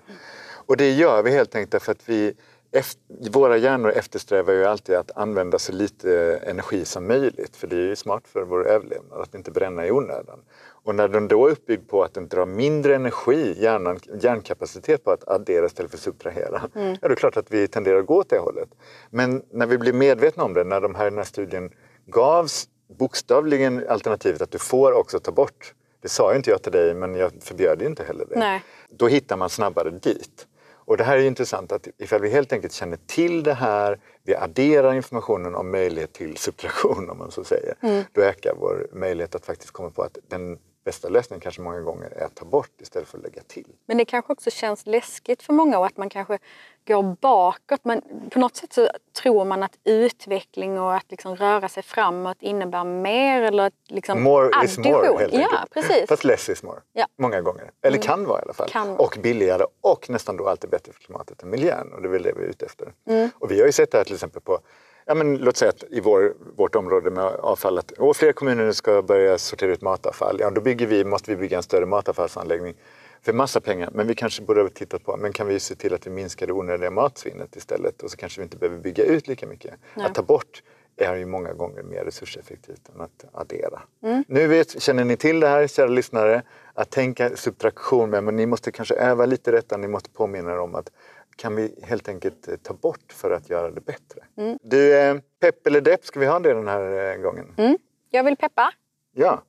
Och 0.66 0.76
det 0.76 0.90
gör 0.90 1.22
vi 1.22 1.30
helt 1.30 1.54
enkelt 1.54 1.82
för 1.82 1.92
att 1.92 2.08
vi 2.08 2.34
efter, 2.72 3.30
våra 3.30 3.56
hjärnor 3.56 3.90
eftersträvar 3.90 4.52
ju 4.52 4.64
alltid 4.64 4.94
att 4.94 5.16
använda 5.16 5.58
så 5.58 5.72
lite 5.72 6.40
energi 6.46 6.84
som 6.84 7.06
möjligt 7.06 7.56
för 7.56 7.66
det 7.66 7.76
är 7.76 7.80
ju 7.80 7.96
smart 7.96 8.28
för 8.28 8.42
vår 8.42 8.68
överlevnad 8.68 9.20
att 9.20 9.34
inte 9.34 9.50
bränna 9.50 9.86
i 9.86 9.90
onödan. 9.90 10.40
Och 10.84 10.94
när 10.94 11.08
den 11.08 11.28
då 11.28 11.46
är 11.46 11.50
uppbyggd 11.50 11.88
på 11.88 12.02
att 12.02 12.14
den 12.14 12.28
drar 12.28 12.46
mindre 12.46 12.94
energi, 12.94 13.62
hjärnan, 13.62 14.00
hjärnkapacitet 14.20 15.04
på 15.04 15.10
att 15.10 15.28
addera 15.28 15.66
istället 15.66 15.90
för 15.90 15.98
subtrahera, 15.98 16.62
mm. 16.74 16.88
ja 16.90 16.98
då 17.00 17.06
är 17.06 17.10
det 17.10 17.16
klart 17.16 17.36
att 17.36 17.50
vi 17.50 17.68
tenderar 17.68 17.98
att 17.98 18.06
gå 18.06 18.16
åt 18.16 18.30
det 18.30 18.38
hållet. 18.38 18.68
Men 19.10 19.42
när 19.50 19.66
vi 19.66 19.78
blir 19.78 19.92
medvetna 19.92 20.44
om 20.44 20.54
det, 20.54 20.64
när 20.64 20.80
de 20.80 20.94
här, 20.94 21.04
den 21.04 21.18
här 21.18 21.24
studien 21.24 21.70
gavs 22.06 22.68
bokstavligen 22.98 23.84
alternativet 23.88 24.42
att 24.42 24.50
du 24.50 24.58
får 24.58 24.92
också 24.92 25.20
ta 25.20 25.32
bort 25.32 25.74
det 26.04 26.10
sa 26.10 26.34
inte 26.34 26.50
jag 26.50 26.62
till 26.62 26.72
dig 26.72 26.94
men 26.94 27.14
jag 27.14 27.32
förbjöd 27.40 27.82
inte 27.82 28.04
heller 28.04 28.26
det. 28.30 28.38
Nej. 28.38 28.62
Då 28.88 29.08
hittar 29.08 29.36
man 29.36 29.50
snabbare 29.50 29.90
dit. 29.90 30.46
Och 30.74 30.96
det 30.96 31.04
här 31.04 31.18
är 31.18 31.22
intressant 31.22 31.72
att 31.72 31.88
ifall 31.98 32.20
vi 32.20 32.28
helt 32.28 32.52
enkelt 32.52 32.72
känner 32.72 32.98
till 33.06 33.42
det 33.42 33.54
här, 33.54 33.98
vi 34.22 34.34
adderar 34.34 34.94
informationen 34.94 35.54
om 35.54 35.70
möjlighet 35.70 36.12
till 36.12 36.36
subtraktion 36.36 37.10
om 37.10 37.18
man 37.18 37.30
så 37.30 37.44
säger, 37.44 37.74
mm. 37.80 38.04
då 38.12 38.20
ökar 38.20 38.54
vår 38.54 38.86
möjlighet 38.92 39.34
att 39.34 39.46
faktiskt 39.46 39.70
komma 39.70 39.90
på 39.90 40.02
att 40.02 40.18
den 40.28 40.58
bästa 40.84 41.08
lösningen 41.08 41.40
kanske 41.40 41.62
många 41.62 41.80
gånger 41.80 42.10
är 42.10 42.24
att 42.24 42.34
ta 42.34 42.44
bort 42.44 42.80
istället 42.80 43.08
för 43.08 43.18
att 43.18 43.24
lägga 43.24 43.42
till. 43.42 43.72
Men 43.86 43.98
det 43.98 44.04
kanske 44.04 44.32
också 44.32 44.50
känns 44.50 44.86
läskigt 44.86 45.42
för 45.42 45.52
många 45.52 45.78
och 45.78 45.86
att 45.86 45.96
man 45.96 46.08
kanske 46.08 46.38
går 46.86 47.16
bakåt. 47.20 47.80
Men 47.82 48.02
på 48.30 48.38
något 48.38 48.56
sätt 48.56 48.72
så 48.72 48.88
tror 49.22 49.44
man 49.44 49.62
att 49.62 49.78
utveckling 49.84 50.80
och 50.80 50.94
att 50.94 51.10
liksom 51.10 51.36
röra 51.36 51.68
sig 51.68 51.82
framåt 51.82 52.36
innebär 52.40 52.84
mer 52.84 53.42
eller 53.42 53.72
liksom 53.88 54.22
More 54.22 54.50
addition. 54.56 54.84
is 54.84 54.90
more 54.90 55.06
helt 55.06 55.20
enkelt. 55.20 55.52
Ja, 55.52 55.66
precis. 55.70 56.08
Fast 56.08 56.24
less 56.24 56.48
is 56.48 56.62
more. 56.62 56.80
Ja. 56.92 57.06
Många 57.18 57.40
gånger. 57.40 57.70
Eller 57.82 57.96
mm. 57.96 58.06
kan 58.06 58.26
vara 58.26 58.40
i 58.40 58.42
alla 58.42 58.54
fall. 58.54 58.68
Kan. 58.68 58.96
Och 58.96 59.18
billigare 59.22 59.64
och 59.80 60.10
nästan 60.10 60.36
då 60.36 60.48
alltid 60.48 60.70
bättre 60.70 60.92
för 60.92 61.00
klimatet 61.00 61.42
och 61.42 61.48
miljön. 61.48 61.92
Och 61.92 62.02
det 62.02 62.08
är 62.08 62.12
väl 62.12 62.22
det 62.22 62.32
vi 62.36 62.44
är 62.44 62.48
ute 62.48 62.66
efter. 62.66 62.92
Mm. 63.06 63.30
Och 63.38 63.50
vi 63.50 63.60
har 63.60 63.66
ju 63.66 63.72
sett 63.72 63.90
det 63.90 63.98
här 63.98 64.04
till 64.04 64.14
exempel 64.14 64.42
på 64.42 64.58
ja, 65.06 65.14
men 65.14 65.36
låt 65.36 65.56
säga 65.56 65.68
att 65.68 65.84
i 65.90 66.00
vår, 66.00 66.34
vårt 66.56 66.74
område 66.74 67.10
med 67.10 67.24
avfall 67.24 67.78
att 67.78 67.90
och 67.90 68.16
fler 68.16 68.32
kommuner 68.32 68.72
ska 68.72 69.02
börja 69.02 69.38
sortera 69.38 69.72
ut 69.72 69.82
matavfall. 69.82 70.36
Ja, 70.40 70.50
då 70.50 70.60
bygger 70.60 70.86
vi, 70.86 71.04
måste 71.04 71.30
vi 71.30 71.36
bygga 71.36 71.56
en 71.56 71.62
större 71.62 71.86
matavfallsanläggning 71.86 72.74
för 73.22 73.32
massa 73.32 73.60
pengar. 73.60 73.90
Men 73.92 74.06
vi 74.06 74.14
kanske 74.14 74.42
borde 74.42 74.62
ha 74.62 74.68
tittat 74.68 75.04
på, 75.04 75.16
men 75.16 75.32
kan 75.32 75.46
vi 75.46 75.60
se 75.60 75.74
till 75.74 75.94
att 75.94 76.06
vi 76.06 76.10
minskar 76.10 76.46
det 76.46 76.52
onödiga 76.52 76.90
matsvinnet 76.90 77.56
istället? 77.56 78.02
Och 78.02 78.10
så 78.10 78.16
kanske 78.16 78.40
vi 78.40 78.42
inte 78.42 78.56
behöver 78.56 78.78
bygga 78.78 79.04
ut 79.04 79.28
lika 79.28 79.46
mycket. 79.46 79.74
Nej. 79.94 80.06
Att 80.06 80.14
ta 80.14 80.22
bort 80.22 80.62
är 80.96 81.16
ju 81.16 81.26
många 81.26 81.52
gånger 81.52 81.82
mer 81.82 82.04
resurseffektivt 82.04 82.88
än 82.94 83.00
att 83.00 83.24
addera. 83.32 83.82
Mm. 84.02 84.24
Nu 84.28 84.46
vet, 84.46 84.82
känner 84.82 85.04
ni 85.04 85.16
till 85.16 85.40
det 85.40 85.48
här, 85.48 85.66
kära 85.66 85.86
lyssnare, 85.86 86.42
att 86.74 86.90
tänka 86.90 87.36
subtraktion, 87.36 88.10
men 88.10 88.36
ni 88.36 88.46
måste 88.46 88.72
kanske 88.72 88.94
öva 88.94 89.26
lite 89.26 89.50
detta, 89.50 89.76
ni 89.76 89.88
måste 89.88 90.10
påminna 90.10 90.52
er 90.52 90.58
om 90.58 90.74
att 90.74 90.90
kan 91.36 91.56
vi 91.56 91.74
helt 91.82 92.08
enkelt 92.08 92.48
eh, 92.48 92.56
ta 92.56 92.74
bort 92.74 93.12
för 93.12 93.30
att 93.30 93.50
göra 93.50 93.70
det 93.70 93.80
bättre. 93.80 94.20
Mm. 94.36 94.58
Du, 94.62 94.98
eh, 94.98 95.16
pepp 95.40 95.66
eller 95.66 95.80
depp, 95.80 96.04
ska 96.04 96.20
vi 96.20 96.26
ha 96.26 96.38
det 96.38 96.54
den 96.54 96.68
här 96.68 97.12
eh, 97.12 97.16
gången? 97.16 97.54
Mm. 97.56 97.78
Jag 98.10 98.24
vill 98.24 98.36
peppa. 98.36 98.72
Ja. 99.12 99.42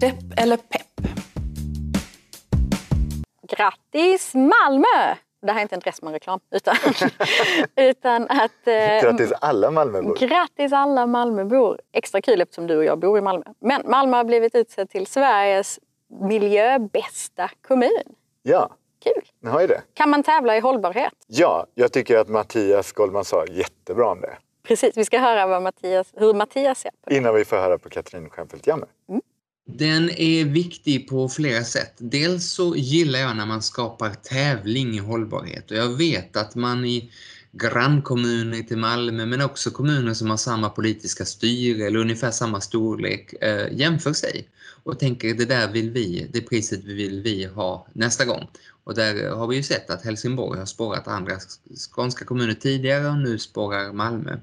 Depp 0.00 0.40
eller 0.40 0.56
pepp? 0.56 0.82
Grattis 3.48 4.34
Malmö! 4.34 5.14
Det 5.42 5.52
här 5.52 5.58
är 5.58 5.62
inte 5.62 5.74
en 5.74 5.80
Dressman-reklam 5.80 6.40
utan, 6.50 6.76
utan 7.76 8.22
att... 8.22 8.66
Eh, 8.66 9.02
grattis 9.02 9.32
alla 9.40 9.70
Malmöbor! 9.70 10.16
Grattis 10.16 10.72
alla 10.72 11.06
Malmöbor! 11.06 11.80
Extra 11.92 12.20
kul 12.20 12.40
eftersom 12.40 12.66
du 12.66 12.76
och 12.76 12.84
jag 12.84 12.98
bor 12.98 13.18
i 13.18 13.20
Malmö. 13.20 13.44
Men 13.60 13.82
Malmö 13.84 14.16
har 14.16 14.24
blivit 14.24 14.54
utsedd 14.54 14.90
till 14.90 15.06
Sveriges 15.06 15.78
miljöbästa 16.08 17.50
kommun. 17.68 18.14
Ja, 18.42 18.70
Kul! 19.06 19.50
Har 19.52 19.60
ju 19.60 19.66
det. 19.66 19.82
Kan 19.94 20.10
man 20.10 20.22
tävla 20.22 20.56
i 20.56 20.60
hållbarhet? 20.60 21.12
Ja, 21.26 21.66
jag 21.74 21.92
tycker 21.92 22.18
att 22.18 22.28
Mattias 22.28 22.92
Goldman 22.92 23.24
sa 23.24 23.46
jättebra 23.46 24.10
om 24.10 24.20
det. 24.20 24.36
Precis, 24.62 24.96
vi 24.96 25.04
ska 25.04 25.18
höra 25.18 25.46
vad 25.46 25.62
Mattias, 25.62 26.06
hur 26.16 26.34
Mattias 26.34 26.78
ser 26.78 26.90
på 26.90 27.10
det. 27.10 27.16
Innan 27.16 27.34
vi 27.34 27.44
får 27.44 27.56
höra 27.56 27.78
på 27.78 27.88
Katrin 27.88 28.30
Stjernfeldt 28.30 28.66
Jammer. 28.66 28.88
Mm. 29.08 29.20
Den 29.68 30.10
är 30.10 30.44
viktig 30.44 31.08
på 31.08 31.28
flera 31.28 31.64
sätt. 31.64 31.94
Dels 31.98 32.50
så 32.50 32.76
gillar 32.76 33.18
jag 33.18 33.36
när 33.36 33.46
man 33.46 33.62
skapar 33.62 34.10
tävling 34.10 34.94
i 34.94 34.98
hållbarhet 34.98 35.70
och 35.70 35.76
jag 35.76 35.88
vet 35.88 36.36
att 36.36 36.54
man 36.54 36.84
i 36.84 37.10
grannkommuner 37.58 38.62
till 38.62 38.76
Malmö 38.76 39.26
men 39.26 39.40
också 39.40 39.70
kommuner 39.70 40.14
som 40.14 40.30
har 40.30 40.36
samma 40.36 40.68
politiska 40.68 41.24
styre 41.24 41.86
eller 41.86 41.98
ungefär 41.98 42.30
samma 42.30 42.60
storlek 42.60 43.34
eh, 43.40 43.72
jämför 43.72 44.12
sig 44.12 44.48
och 44.82 44.98
tänker 44.98 45.34
det 45.34 45.44
där 45.44 45.72
vill 45.72 45.90
vi, 45.90 46.26
det 46.32 46.40
priset 46.40 46.84
vill 46.84 47.22
vi 47.22 47.44
ha 47.44 47.86
nästa 47.92 48.24
gång. 48.24 48.48
Och 48.84 48.94
där 48.94 49.24
eh, 49.24 49.38
har 49.38 49.46
vi 49.46 49.56
ju 49.56 49.62
sett 49.62 49.90
att 49.90 50.04
Helsingborg 50.04 50.58
har 50.58 50.66
spårat 50.66 51.08
andra 51.08 51.38
skånska 51.92 52.24
kommuner 52.24 52.54
tidigare 52.54 53.08
och 53.08 53.18
nu 53.18 53.38
spårar 53.38 53.92
Malmö. 53.92 54.36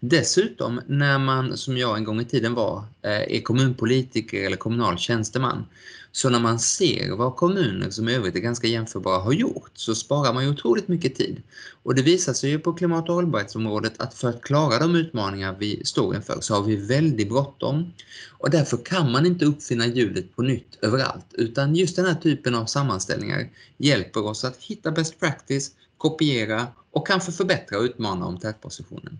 Dessutom 0.00 0.80
när 0.86 1.18
man, 1.18 1.56
som 1.56 1.76
jag 1.76 1.96
en 1.96 2.04
gång 2.04 2.20
i 2.20 2.24
tiden 2.24 2.54
var, 2.54 2.84
eh, 3.02 3.36
är 3.36 3.42
kommunpolitiker 3.42 4.46
eller 4.46 4.56
kommunal 4.56 4.98
tjänsteman 4.98 5.66
så 6.12 6.30
när 6.30 6.40
man 6.40 6.58
ser 6.58 7.16
vad 7.16 7.36
kommuner 7.36 7.90
som 7.90 8.08
i 8.08 8.14
övrigt 8.14 8.36
är 8.36 8.40
ganska 8.40 8.66
jämförbara 8.66 9.18
har 9.18 9.32
gjort 9.32 9.70
så 9.74 9.94
sparar 9.94 10.32
man 10.32 10.44
ju 10.44 10.50
otroligt 10.50 10.88
mycket 10.88 11.14
tid. 11.14 11.42
Och 11.82 11.94
det 11.94 12.02
visar 12.02 12.32
sig 12.32 12.50
ju 12.50 12.58
på 12.58 12.72
klimat- 12.72 13.08
och 13.08 13.14
hållbarhetsområdet 13.14 13.92
att 13.96 14.14
för 14.14 14.28
att 14.28 14.42
klara 14.42 14.78
de 14.78 14.94
utmaningar 14.94 15.56
vi 15.58 15.84
står 15.84 16.16
inför 16.16 16.40
så 16.40 16.54
har 16.54 16.62
vi 16.62 16.76
väldigt 16.76 17.28
bråttom. 17.28 17.92
Och 18.28 18.50
därför 18.50 18.76
kan 18.76 19.12
man 19.12 19.26
inte 19.26 19.44
uppfinna 19.44 19.86
hjulet 19.86 20.36
på 20.36 20.42
nytt 20.42 20.78
överallt 20.82 21.26
utan 21.32 21.74
just 21.74 21.96
den 21.96 22.06
här 22.06 22.14
typen 22.14 22.54
av 22.54 22.66
sammanställningar 22.66 23.48
hjälper 23.78 24.24
oss 24.26 24.44
att 24.44 24.56
hitta 24.56 24.90
best 24.90 25.20
practice, 25.20 25.70
kopiera 25.98 26.66
och 26.90 27.06
kanske 27.06 27.32
förbättra 27.32 27.78
och 27.78 27.84
utmana 27.84 28.26
om 28.26 28.38
tätpositionen. 28.38 29.18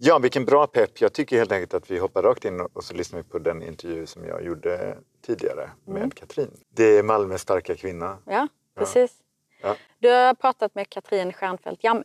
Ja, 0.00 0.18
vilken 0.18 0.44
bra 0.44 0.66
pepp. 0.66 1.00
Jag 1.00 1.12
tycker 1.12 1.38
helt 1.38 1.52
enkelt 1.52 1.74
att 1.74 1.90
vi 1.90 1.98
hoppar 1.98 2.22
rakt 2.22 2.44
in 2.44 2.60
och 2.60 2.84
så 2.84 2.94
lyssnar 2.94 3.22
vi 3.22 3.28
på 3.28 3.38
den 3.38 3.62
intervju 3.62 4.06
som 4.06 4.24
jag 4.24 4.44
gjorde 4.44 4.98
tidigare 5.22 5.70
med 5.84 5.96
mm. 5.96 6.10
Katrin. 6.10 6.50
Det 6.68 6.98
är 6.98 7.02
Malmös 7.02 7.40
starka 7.40 7.74
kvinna. 7.76 8.18
Ja, 8.26 8.48
precis. 8.74 9.16
Ja. 9.62 9.76
Du 9.98 10.08
har 10.08 10.34
pratat 10.34 10.74
med 10.74 10.88
Katrin 10.88 11.32
Stjernfeldt 11.32 11.84
Jamme. 11.84 12.04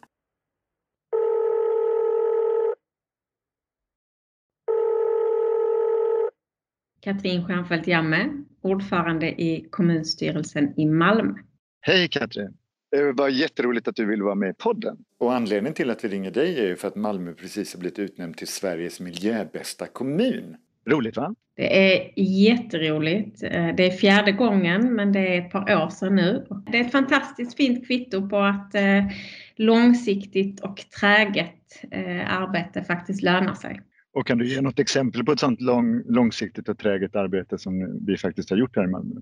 Katrin 7.02 7.48
Stjernfeldt 7.48 7.88
Jamme, 7.88 8.44
ordförande 8.62 9.42
i 9.42 9.68
kommunstyrelsen 9.72 10.80
i 10.80 10.86
Malmö. 10.86 11.34
Hej 11.82 12.10
Katrin! 12.10 12.58
Det 12.94 13.12
var 13.12 13.30
jätteroligt 13.30 13.88
att 13.88 13.96
du 13.96 14.06
ville 14.06 14.24
vara 14.24 14.36
med 14.36 14.50
i 14.50 14.54
podden. 14.54 14.98
Och 15.20 15.34
anledningen 15.34 15.74
till 15.74 15.90
att 15.90 16.04
vi 16.04 16.08
ringer 16.08 16.32
dig 16.32 16.60
är 16.60 16.68
ju 16.68 16.76
för 16.76 16.88
att 16.88 16.96
Malmö 16.96 17.34
precis 17.34 17.74
har 17.74 17.80
blivit 17.80 18.00
utnämnd 18.00 18.38
till 18.38 18.48
Sveriges 18.48 19.00
miljöbästa 19.00 19.88
kommun. 19.88 20.56
Roligt 20.90 21.18
va? 21.18 21.36
Det 21.56 21.96
är 21.96 22.12
jätteroligt. 22.18 23.44
Eh, 23.44 23.76
det 23.76 23.88
är 23.88 23.92
fjärde 23.92 24.32
gången 24.32 24.96
men 24.96 25.12
det 25.12 25.20
är 25.20 25.42
ett 25.42 25.52
par 25.52 25.84
år 25.84 25.90
sedan 25.90 26.16
nu. 26.16 26.46
Det 26.72 26.78
är 26.80 26.86
ett 26.86 26.92
fantastiskt 26.92 27.58
fint 27.58 27.88
kvitto 27.88 28.30
på 28.30 28.38
att 28.38 28.76
eh, 28.76 29.04
långsiktigt 29.56 30.60
och 30.60 30.78
träget 31.00 31.84
eh, 31.92 32.42
arbete 32.42 32.84
faktiskt 32.84 33.22
lönar 33.22 33.54
sig. 33.54 33.82
Och 34.14 34.28
kan 34.28 34.38
du 34.38 34.48
ge 34.48 34.62
något 34.62 34.80
exempel 34.80 35.26
på 35.26 35.32
ett 35.32 35.40
sådant 35.40 35.62
lång, 35.62 36.04
långsiktigt 36.06 36.70
och 36.70 36.78
träget 36.78 37.16
arbete 37.16 37.58
som 37.58 38.00
vi 38.08 38.18
faktiskt 38.18 38.50
har 38.50 38.58
gjort 38.58 38.76
här 38.76 38.84
i 38.84 38.88
Malmö? 38.88 39.22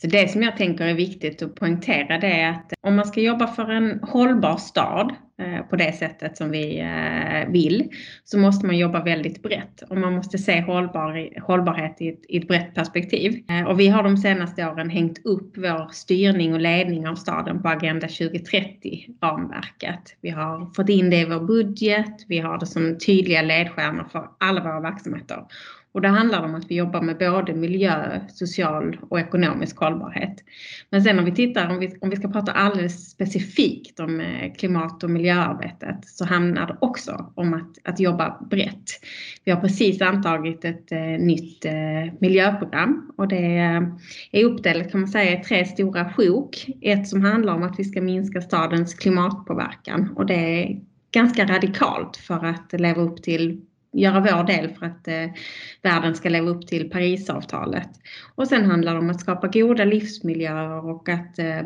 Så 0.00 0.06
det 0.06 0.30
som 0.30 0.42
jag 0.42 0.56
tänker 0.56 0.84
är 0.84 0.94
viktigt 0.94 1.42
att 1.42 1.54
poängtera 1.54 2.18
det 2.18 2.26
är 2.26 2.50
att 2.50 2.72
om 2.80 2.96
man 2.96 3.06
ska 3.06 3.20
jobba 3.20 3.46
för 3.46 3.70
en 3.70 4.00
hållbar 4.02 4.56
stad 4.56 5.14
eh, 5.38 5.60
på 5.70 5.76
det 5.76 5.92
sättet 5.92 6.36
som 6.36 6.50
vi 6.50 6.80
eh, 6.80 7.48
vill 7.52 7.90
så 8.24 8.38
måste 8.38 8.66
man 8.66 8.78
jobba 8.78 9.02
väldigt 9.02 9.42
brett 9.42 9.82
och 9.90 9.96
man 9.96 10.14
måste 10.14 10.38
se 10.38 10.60
hållbar, 10.60 11.40
hållbarhet 11.40 11.96
i 12.00 12.08
ett, 12.08 12.20
i 12.28 12.36
ett 12.36 12.48
brett 12.48 12.74
perspektiv. 12.74 13.44
Eh, 13.50 13.66
och 13.66 13.80
vi 13.80 13.88
har 13.88 14.02
de 14.02 14.16
senaste 14.16 14.66
åren 14.66 14.90
hängt 14.90 15.26
upp 15.26 15.56
vår 15.56 15.92
styrning 15.92 16.54
och 16.54 16.60
ledning 16.60 17.08
av 17.08 17.14
staden 17.14 17.62
på 17.62 17.68
Agenda 17.68 18.06
2030-ramverket. 18.06 20.16
Vi 20.20 20.30
har 20.30 20.74
fått 20.74 20.88
in 20.88 21.10
det 21.10 21.20
i 21.20 21.24
vår 21.24 21.40
budget, 21.40 22.24
vi 22.28 22.38
har 22.38 22.58
det 22.58 22.66
som 22.66 22.98
tydliga 22.98 23.42
ledstjärnor 23.42 24.08
för 24.12 24.28
alla 24.38 24.62
våra 24.62 24.80
verksamheter. 24.80 25.44
Och 25.92 26.00
det 26.00 26.08
handlar 26.08 26.42
om 26.42 26.54
att 26.54 26.70
vi 26.70 26.74
jobbar 26.74 27.02
med 27.02 27.18
både 27.18 27.54
miljö, 27.54 28.20
social 28.28 28.98
och 29.08 29.20
ekonomisk 29.20 29.76
hållbarhet. 29.76 30.44
Men 30.90 31.02
sen 31.02 31.18
om 31.18 31.24
vi 31.24 31.32
tittar, 31.32 31.70
om 31.70 31.78
vi, 31.78 31.96
om 32.00 32.10
vi 32.10 32.16
ska 32.16 32.28
prata 32.28 32.52
alldeles 32.52 33.10
specifikt 33.10 34.00
om 34.00 34.20
eh, 34.20 34.52
klimat 34.52 35.04
och 35.04 35.10
miljöarbetet 35.10 36.04
så 36.04 36.24
handlar 36.24 36.66
det 36.66 36.76
också 36.80 37.32
om 37.34 37.54
att, 37.54 37.88
att 37.88 38.00
jobba 38.00 38.46
brett. 38.50 38.84
Vi 39.44 39.52
har 39.52 39.60
precis 39.60 40.02
antagit 40.02 40.64
ett 40.64 40.92
eh, 40.92 41.00
nytt 41.00 41.64
eh, 41.64 42.12
miljöprogram 42.20 43.12
och 43.16 43.28
det 43.28 43.56
är 44.32 44.44
uppdelat 44.44 44.90
kan 44.90 45.00
man 45.00 45.08
säga 45.08 45.40
i 45.40 45.44
tre 45.44 45.64
stora 45.64 46.12
sjok. 46.12 46.66
Ett 46.80 47.08
som 47.08 47.24
handlar 47.24 47.54
om 47.54 47.62
att 47.62 47.78
vi 47.78 47.84
ska 47.84 48.02
minska 48.02 48.40
stadens 48.40 48.94
klimatpåverkan 48.94 50.12
och 50.16 50.26
det 50.26 50.34
är 50.34 50.80
ganska 51.10 51.46
radikalt 51.46 52.16
för 52.16 52.44
att 52.44 52.80
leva 52.80 53.02
upp 53.02 53.22
till 53.22 53.60
göra 53.92 54.20
vår 54.20 54.44
del 54.44 54.68
för 54.74 54.86
att 54.86 55.08
eh, 55.08 55.30
världen 55.82 56.14
ska 56.14 56.28
leva 56.28 56.50
upp 56.50 56.66
till 56.66 56.90
Parisavtalet. 56.90 57.88
Och 58.34 58.48
sen 58.48 58.64
handlar 58.64 58.92
det 58.92 58.98
om 58.98 59.10
att 59.10 59.20
skapa 59.20 59.48
goda 59.48 59.84
livsmiljöer 59.84 60.88
och 60.88 61.08
att 61.08 61.38
eh, 61.38 61.62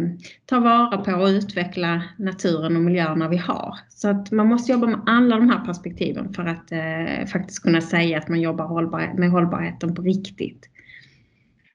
ta 0.46 0.60
vara 0.60 0.98
på 0.98 1.12
och 1.12 1.26
utveckla 1.26 2.02
naturen 2.18 2.76
och 2.76 2.82
miljöerna 2.82 3.28
vi 3.28 3.36
har. 3.36 3.78
Så 3.88 4.08
att 4.08 4.30
man 4.30 4.46
måste 4.46 4.72
jobba 4.72 4.86
med 4.86 5.00
alla 5.06 5.36
de 5.36 5.50
här 5.50 5.64
perspektiven 5.64 6.32
för 6.32 6.44
att 6.44 6.72
eh, 6.72 7.26
faktiskt 7.26 7.62
kunna 7.62 7.80
säga 7.80 8.18
att 8.18 8.28
man 8.28 8.40
jobbar 8.40 8.66
hållbar, 8.66 9.12
med 9.18 9.30
hållbarheten 9.30 9.94
på 9.94 10.02
riktigt. 10.02 10.68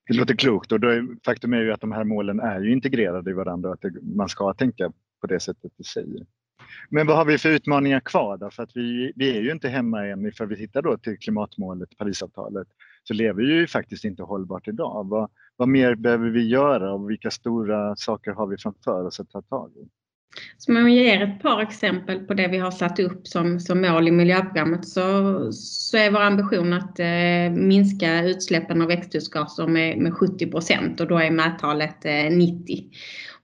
Det 0.08 0.14
låter 0.14 0.36
klokt 0.36 0.72
och 0.72 0.80
då 0.80 0.88
är, 0.88 1.08
faktum 1.26 1.54
är 1.54 1.62
ju 1.62 1.72
att 1.72 1.82
de 1.82 1.92
här 1.92 2.04
målen 2.04 2.40
är 2.40 2.60
ju 2.60 2.72
integrerade 2.72 3.32
i 3.32 3.34
varandra 3.34 3.70
och 3.70 3.76
att 3.76 3.82
det, 3.82 3.92
man 4.02 4.30
ska 4.30 4.54
tänka 4.54 4.92
på 5.22 5.28
det 5.28 5.40
sättet 5.40 5.72
du 5.78 5.84
säger. 5.84 6.26
Men 6.90 7.08
vad 7.08 7.18
har 7.18 7.26
vi 7.26 7.38
för 7.38 7.50
utmaningar 7.50 8.00
kvar 8.00 8.38
då? 8.38 8.50
För 8.50 8.64
att 8.64 8.72
vi, 8.74 9.14
vi 9.16 9.38
är 9.38 9.42
ju 9.42 9.52
inte 9.52 9.70
hemma 9.70 10.06
än, 10.06 10.32
för 10.32 10.46
vi 10.46 10.56
tittar 10.56 10.82
då 10.82 10.98
till 10.98 11.20
klimatmålet, 11.20 11.98
Parisavtalet, 11.98 12.68
så 13.04 13.14
lever 13.14 13.44
vi 13.44 13.54
ju 13.54 13.68
faktiskt 13.68 14.06
inte 14.06 14.24
hållbart 14.24 14.68
idag. 14.68 15.08
Vad, 15.10 15.30
vad 15.56 15.68
mer 15.68 15.96
behöver 15.96 16.30
vi 16.30 16.48
göra 16.48 16.94
och 16.94 17.10
vilka 17.10 17.32
stora 17.32 17.96
saker 17.96 18.32
har 18.32 18.48
vi 18.48 18.58
framför 18.58 19.06
oss 19.06 19.20
att 19.20 19.30
ta 19.30 19.42
tag 19.42 19.72
i? 19.76 19.88
Så 20.58 20.72
om 20.72 20.78
jag 20.78 20.90
ger 20.90 21.24
ett 21.24 21.42
par 21.42 21.62
exempel 21.62 22.20
på 22.20 22.34
det 22.34 22.48
vi 22.48 22.58
har 22.58 22.72
satt 22.72 23.00
upp 23.00 23.28
som, 23.28 23.60
som 23.60 23.82
mål 23.82 24.08
i 24.08 24.12
miljöprogrammet 24.12 24.88
så, 24.88 25.52
så 25.52 25.98
är 25.98 26.12
vår 26.12 26.22
ambition 26.22 26.74
att 26.74 27.00
eh, 27.00 27.58
minska 27.68 28.24
utsläppen 28.24 28.82
av 28.82 28.88
växthusgaser 28.88 29.68
med, 29.68 29.98
med 29.98 30.14
70 30.14 30.52
procent 30.52 31.00
och 31.00 31.08
då 31.08 31.18
är 31.18 31.32
mättalet 31.32 32.06
eh, 32.06 32.38
90. 32.38 32.84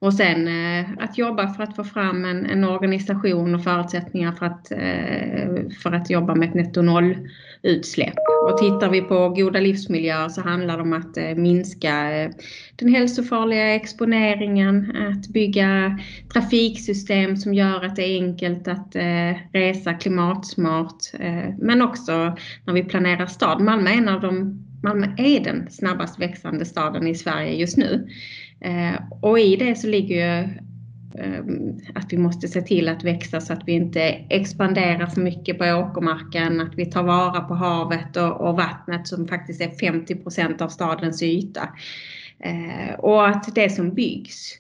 Och 0.04 0.14
sen 0.14 0.48
eh, 0.48 0.86
att 1.00 1.18
jobba 1.18 1.54
för 1.54 1.64
att 1.64 1.76
få 1.76 1.84
fram 1.84 2.26
en, 2.26 2.46
en 2.46 2.64
organisation 2.64 3.56
och 3.56 3.64
förutsättningar 3.64 4.32
för 4.32 4.46
att, 4.46 4.72
eh, 4.72 5.70
för 5.84 5.92
att 5.92 6.10
jobba 6.10 6.36
med 6.36 6.50
ett 6.50 6.56
netto 6.56 6.82
noll 6.82 7.30
utsläpp. 7.62 8.14
Och 8.50 8.58
tittar 8.58 8.90
vi 8.90 9.02
på 9.02 9.30
goda 9.30 9.60
livsmiljöer 9.60 10.30
så 10.30 10.42
handlar 10.42 10.78
det 10.78 10.84
om 10.84 10.94
att 10.94 11.18
eh, 11.18 11.36
minska 11.36 12.12
eh, 12.12 12.32
den 12.76 12.94
hälsofarliga 12.94 13.76
exponeringen, 13.76 14.96
att 14.98 15.28
bygga 15.28 16.00
trafiksystem 16.34 17.38
som 17.38 17.54
gör 17.54 17.86
att 17.86 17.96
det 17.96 18.04
är 18.04 18.24
enkelt 18.24 18.68
att 18.68 18.96
eh, 18.96 19.38
resa 19.52 19.94
klimatsmart. 19.94 20.98
Eh, 21.20 21.56
men 21.60 21.82
också 21.82 22.36
när 22.66 22.74
vi 22.74 22.84
planerar 22.84 23.26
stad. 23.26 23.62
Malmö 23.62 23.90
är 23.90 23.98
en 23.98 24.10
av 24.10 24.22
de 24.22 24.64
Malmö 24.84 25.08
är 25.18 25.40
den 25.40 25.72
snabbast 25.72 26.20
växande 26.20 26.66
staden 26.66 27.08
i 27.08 27.16
Sverige 27.16 27.54
just 27.54 27.78
nu. 27.78 28.08
Eh, 28.62 29.02
och 29.22 29.40
i 29.40 29.56
det 29.56 29.76
så 29.76 29.88
ligger 29.88 30.16
ju 30.16 30.50
ehm, 31.24 31.80
att 31.96 32.14
vi 32.14 32.18
måste 32.18 32.48
se 32.48 32.62
till 32.62 32.90
att 32.90 33.04
växa 33.04 33.42
så 33.42 33.54
att 33.54 33.64
vi 33.66 33.72
inte 33.72 34.02
expanderar 34.30 35.08
för 35.08 35.22
mycket 35.22 35.58
på 35.58 35.66
åkermarken, 35.66 36.62
att 36.62 36.76
vi 36.76 36.86
tar 36.86 37.04
vara 37.04 37.42
på 37.42 37.54
havet 37.54 38.18
och, 38.18 38.42
och 38.42 38.56
vattnet 38.56 39.08
som 39.08 39.28
faktiskt 39.28 39.62
är 39.62 39.70
50 39.70 40.16
procent 40.16 40.62
av 40.62 40.70
stadens 40.70 41.24
yta. 41.24 41.70
Eh, 42.40 42.96
och 43.00 43.28
att 43.28 43.56
det 43.56 43.70
som 43.70 43.94
byggs 43.94 44.52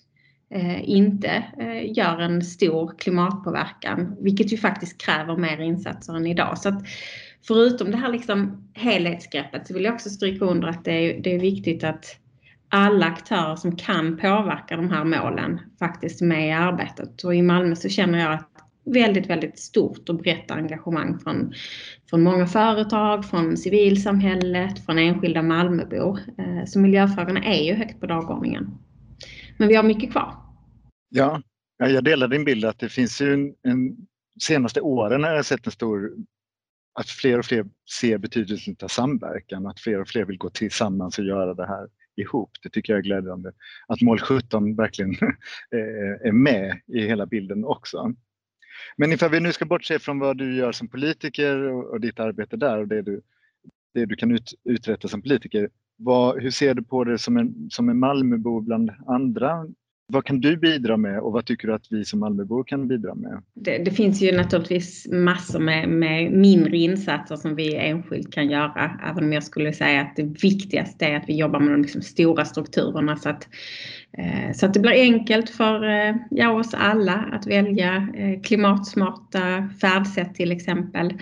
eh, 0.49 0.89
inte 0.89 1.43
eh, 1.59 1.97
gör 1.97 2.19
en 2.19 2.41
stor 2.41 2.93
klimatpåverkan, 2.97 4.15
vilket 4.19 4.53
ju 4.53 4.57
faktiskt 4.57 5.01
kräver 5.01 5.37
mer 5.37 5.61
insatser 5.61 6.15
än 6.15 6.27
idag. 6.27 6.57
Så 6.57 6.69
att 6.69 6.83
förutom 7.47 7.91
det 7.91 7.97
här 7.97 8.11
liksom 8.11 8.69
helhetsgreppet 8.73 9.67
så 9.67 9.73
vill 9.73 9.83
jag 9.83 9.93
också 9.93 10.09
stryka 10.09 10.45
under 10.45 10.67
att 10.67 10.85
det 10.85 10.91
är, 10.91 11.21
det 11.21 11.35
är 11.35 11.39
viktigt 11.39 11.83
att 11.83 12.05
alla 12.69 13.05
aktörer 13.05 13.55
som 13.55 13.75
kan 13.75 14.17
påverka 14.17 14.75
de 14.75 14.89
här 14.89 15.03
målen 15.03 15.59
faktiskt 15.79 16.21
är 16.21 16.25
med 16.25 16.47
i 16.47 16.51
arbetet. 16.51 17.23
Och 17.23 17.35
i 17.35 17.41
Malmö 17.41 17.75
så 17.75 17.89
känner 17.89 18.19
jag 18.19 18.33
ett 18.33 18.45
väldigt, 18.85 19.29
väldigt 19.29 19.59
stort 19.59 20.09
och 20.09 20.15
brett 20.15 20.51
engagemang 20.51 21.19
från, 21.19 21.53
från 22.09 22.23
många 22.23 22.47
företag, 22.47 23.25
från 23.25 23.57
civilsamhället, 23.57 24.85
från 24.85 24.99
enskilda 24.99 25.41
Malmöbor. 25.41 26.19
Eh, 26.37 26.65
så 26.65 26.79
miljöfrågorna 26.79 27.43
är 27.43 27.63
ju 27.63 27.73
högt 27.73 27.99
på 27.99 28.05
dagordningen. 28.05 28.71
Men 29.57 29.67
vi 29.67 29.75
har 29.75 29.83
mycket 29.83 30.11
kvar. 30.11 30.35
Ja, 31.09 31.41
jag 31.77 32.03
delar 32.03 32.27
din 32.27 32.45
bild 32.45 32.65
att 32.65 32.79
det 32.79 32.89
finns 32.89 33.21
ju 33.21 33.33
en, 33.33 33.53
en 33.63 33.97
senaste 34.41 34.81
åren 34.81 35.23
har 35.23 35.31
jag 35.31 35.45
sett 35.45 35.65
en 35.65 35.71
stor 35.71 36.11
att 36.93 37.09
fler 37.09 37.39
och 37.39 37.45
fler 37.45 37.65
ser 37.99 38.17
betydelsen 38.17 38.75
av 38.83 38.87
samverkan, 38.87 39.67
att 39.67 39.79
fler 39.79 40.01
och 40.01 40.07
fler 40.07 40.25
vill 40.25 40.37
gå 40.37 40.49
tillsammans 40.49 41.19
och 41.19 41.25
göra 41.25 41.53
det 41.53 41.67
här 41.67 41.87
ihop. 42.15 42.49
Det 42.63 42.69
tycker 42.69 42.93
jag 42.93 42.97
är 42.97 43.03
glädjande. 43.03 43.51
Att 43.87 44.01
mål 44.01 44.19
17 44.19 44.75
verkligen 44.75 45.11
eh, 45.71 46.27
är 46.27 46.31
med 46.31 46.81
i 46.87 47.01
hela 47.01 47.25
bilden 47.25 47.65
också. 47.65 48.13
Men 48.97 49.11
ifall 49.11 49.31
vi 49.31 49.39
nu 49.39 49.53
ska 49.53 49.65
bortse 49.65 49.99
från 49.99 50.19
vad 50.19 50.37
du 50.37 50.55
gör 50.55 50.71
som 50.71 50.87
politiker 50.87 51.57
och, 51.71 52.01
ditt 52.01 52.19
arbete 52.19 52.57
där 52.57 52.77
och 52.77 52.87
det 52.87 53.01
du, 53.01 53.21
det 53.93 54.05
du 54.05 54.15
kan 54.15 54.31
ut, 54.31 54.53
uträtta 54.63 55.07
som 55.07 55.21
politiker. 55.21 55.69
Vad, 55.97 56.41
hur 56.41 56.51
ser 56.51 56.73
du 56.73 56.83
på 56.83 57.03
det 57.03 57.17
som 57.17 57.37
en, 57.37 57.69
som 57.69 57.89
en 57.89 57.99
Malmöbo 57.99 58.61
bland 58.61 58.91
andra 59.07 59.67
vad 60.07 60.25
kan 60.25 60.39
du 60.39 60.57
bidra 60.57 60.97
med 60.97 61.19
och 61.19 61.31
vad 61.31 61.45
tycker 61.45 61.67
du 61.67 61.73
att 61.73 61.87
vi 61.89 62.05
som 62.05 62.19
Malmöbor 62.19 62.63
kan 62.63 62.87
bidra 62.87 63.15
med? 63.15 63.41
Det, 63.53 63.77
det, 63.77 63.91
finns 63.91 64.21
ju 64.21 64.31
naturligtvis 64.37 65.07
massor 65.11 65.59
med, 65.59 65.89
med, 65.89 66.31
mindre 66.31 66.77
insatser 66.77 67.35
som 67.35 67.55
vi 67.55 67.75
enskilt 67.75 68.33
kan 68.33 68.49
göra. 68.49 68.99
Även 69.03 69.23
om 69.23 69.33
jag 69.33 69.43
skulle 69.43 69.73
säga 69.73 70.01
att 70.01 70.15
det 70.15 70.43
viktigaste 70.43 71.05
är 71.05 71.17
att 71.17 71.23
vi 71.29 71.35
jobbar 71.35 71.59
med 71.59 71.73
de 71.73 71.81
liksom 71.81 72.01
stora 72.01 72.45
strukturerna 72.45 73.15
så 73.15 73.29
att, 73.29 73.47
eh, 74.17 74.53
så 74.53 74.65
att 74.65 74.73
det 74.73 74.79
blir 74.79 74.91
enkelt 74.91 75.49
för 75.49 75.89
eh, 75.89 76.15
ja, 76.29 76.51
oss 76.51 76.73
alla 76.73 77.13
att 77.31 77.47
välja 77.47 78.07
eh, 78.15 78.41
klimatsmarta 78.41 79.69
färdsätt 79.81 80.35
till 80.35 80.51
exempel. 80.51 81.13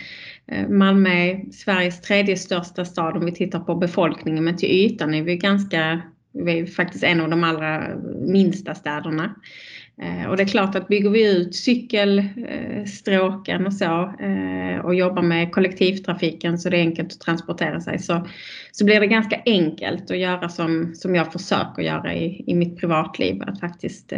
Eh, 0.48 0.70
Malmö 0.70 1.10
är 1.10 1.52
Sveriges 1.52 2.02
tredje 2.02 2.38
största 2.38 2.86
stad 2.86 3.18
om 3.18 3.26
vi 3.26 3.32
tittar 3.32 3.60
på 3.60 3.76
befolkningen 3.76 4.44
men 4.44 4.58
till 4.58 4.70
ytan 4.72 5.14
är 5.14 5.24
vi 5.24 5.38
ganska 5.38 6.02
vi 6.32 6.60
är 6.60 6.66
faktiskt 6.66 7.04
en 7.04 7.22
av 7.22 7.30
de 7.30 7.44
allra 7.44 7.96
minsta 8.26 8.76
städerna. 8.76 9.36
Eh, 10.02 10.26
och 10.30 10.38
det 10.38 10.44
är 10.44 10.48
klart 10.48 10.76
att 10.76 10.88
bygger 10.88 11.10
vi 11.10 11.38
ut 11.38 11.56
cykelstråken 11.56 13.62
eh, 13.62 13.68
och 13.68 13.74
så 13.74 14.14
eh, 14.20 14.78
och 14.86 14.96
jobbar 14.96 15.22
med 15.22 15.52
kollektivtrafiken 15.52 16.60
så 16.60 16.70
det 16.70 16.78
är 16.78 16.82
enkelt 16.82 17.14
att 17.14 17.20
transportera 17.20 17.82
sig 17.82 18.00
så, 18.00 18.28
så 18.72 18.86
blir 18.86 19.00
det 19.00 19.08
ganska 19.08 19.42
enkelt 19.46 20.12
att 20.12 20.18
göra 20.18 20.50
som, 20.50 20.96
som 20.96 21.16
jag 21.16 21.34
försöker 21.34 21.82
göra 21.82 22.14
i, 22.14 22.44
i 22.48 22.56
mitt 22.56 22.78
privatliv. 22.78 23.42
Att 23.42 23.60
faktiskt 23.60 24.14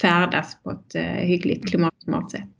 färdas 0.00 0.56
på 0.62 0.70
ett 0.70 0.96
hyggligt 1.16 1.68
klimatsmart 1.68 2.30
sätt. 2.30 2.53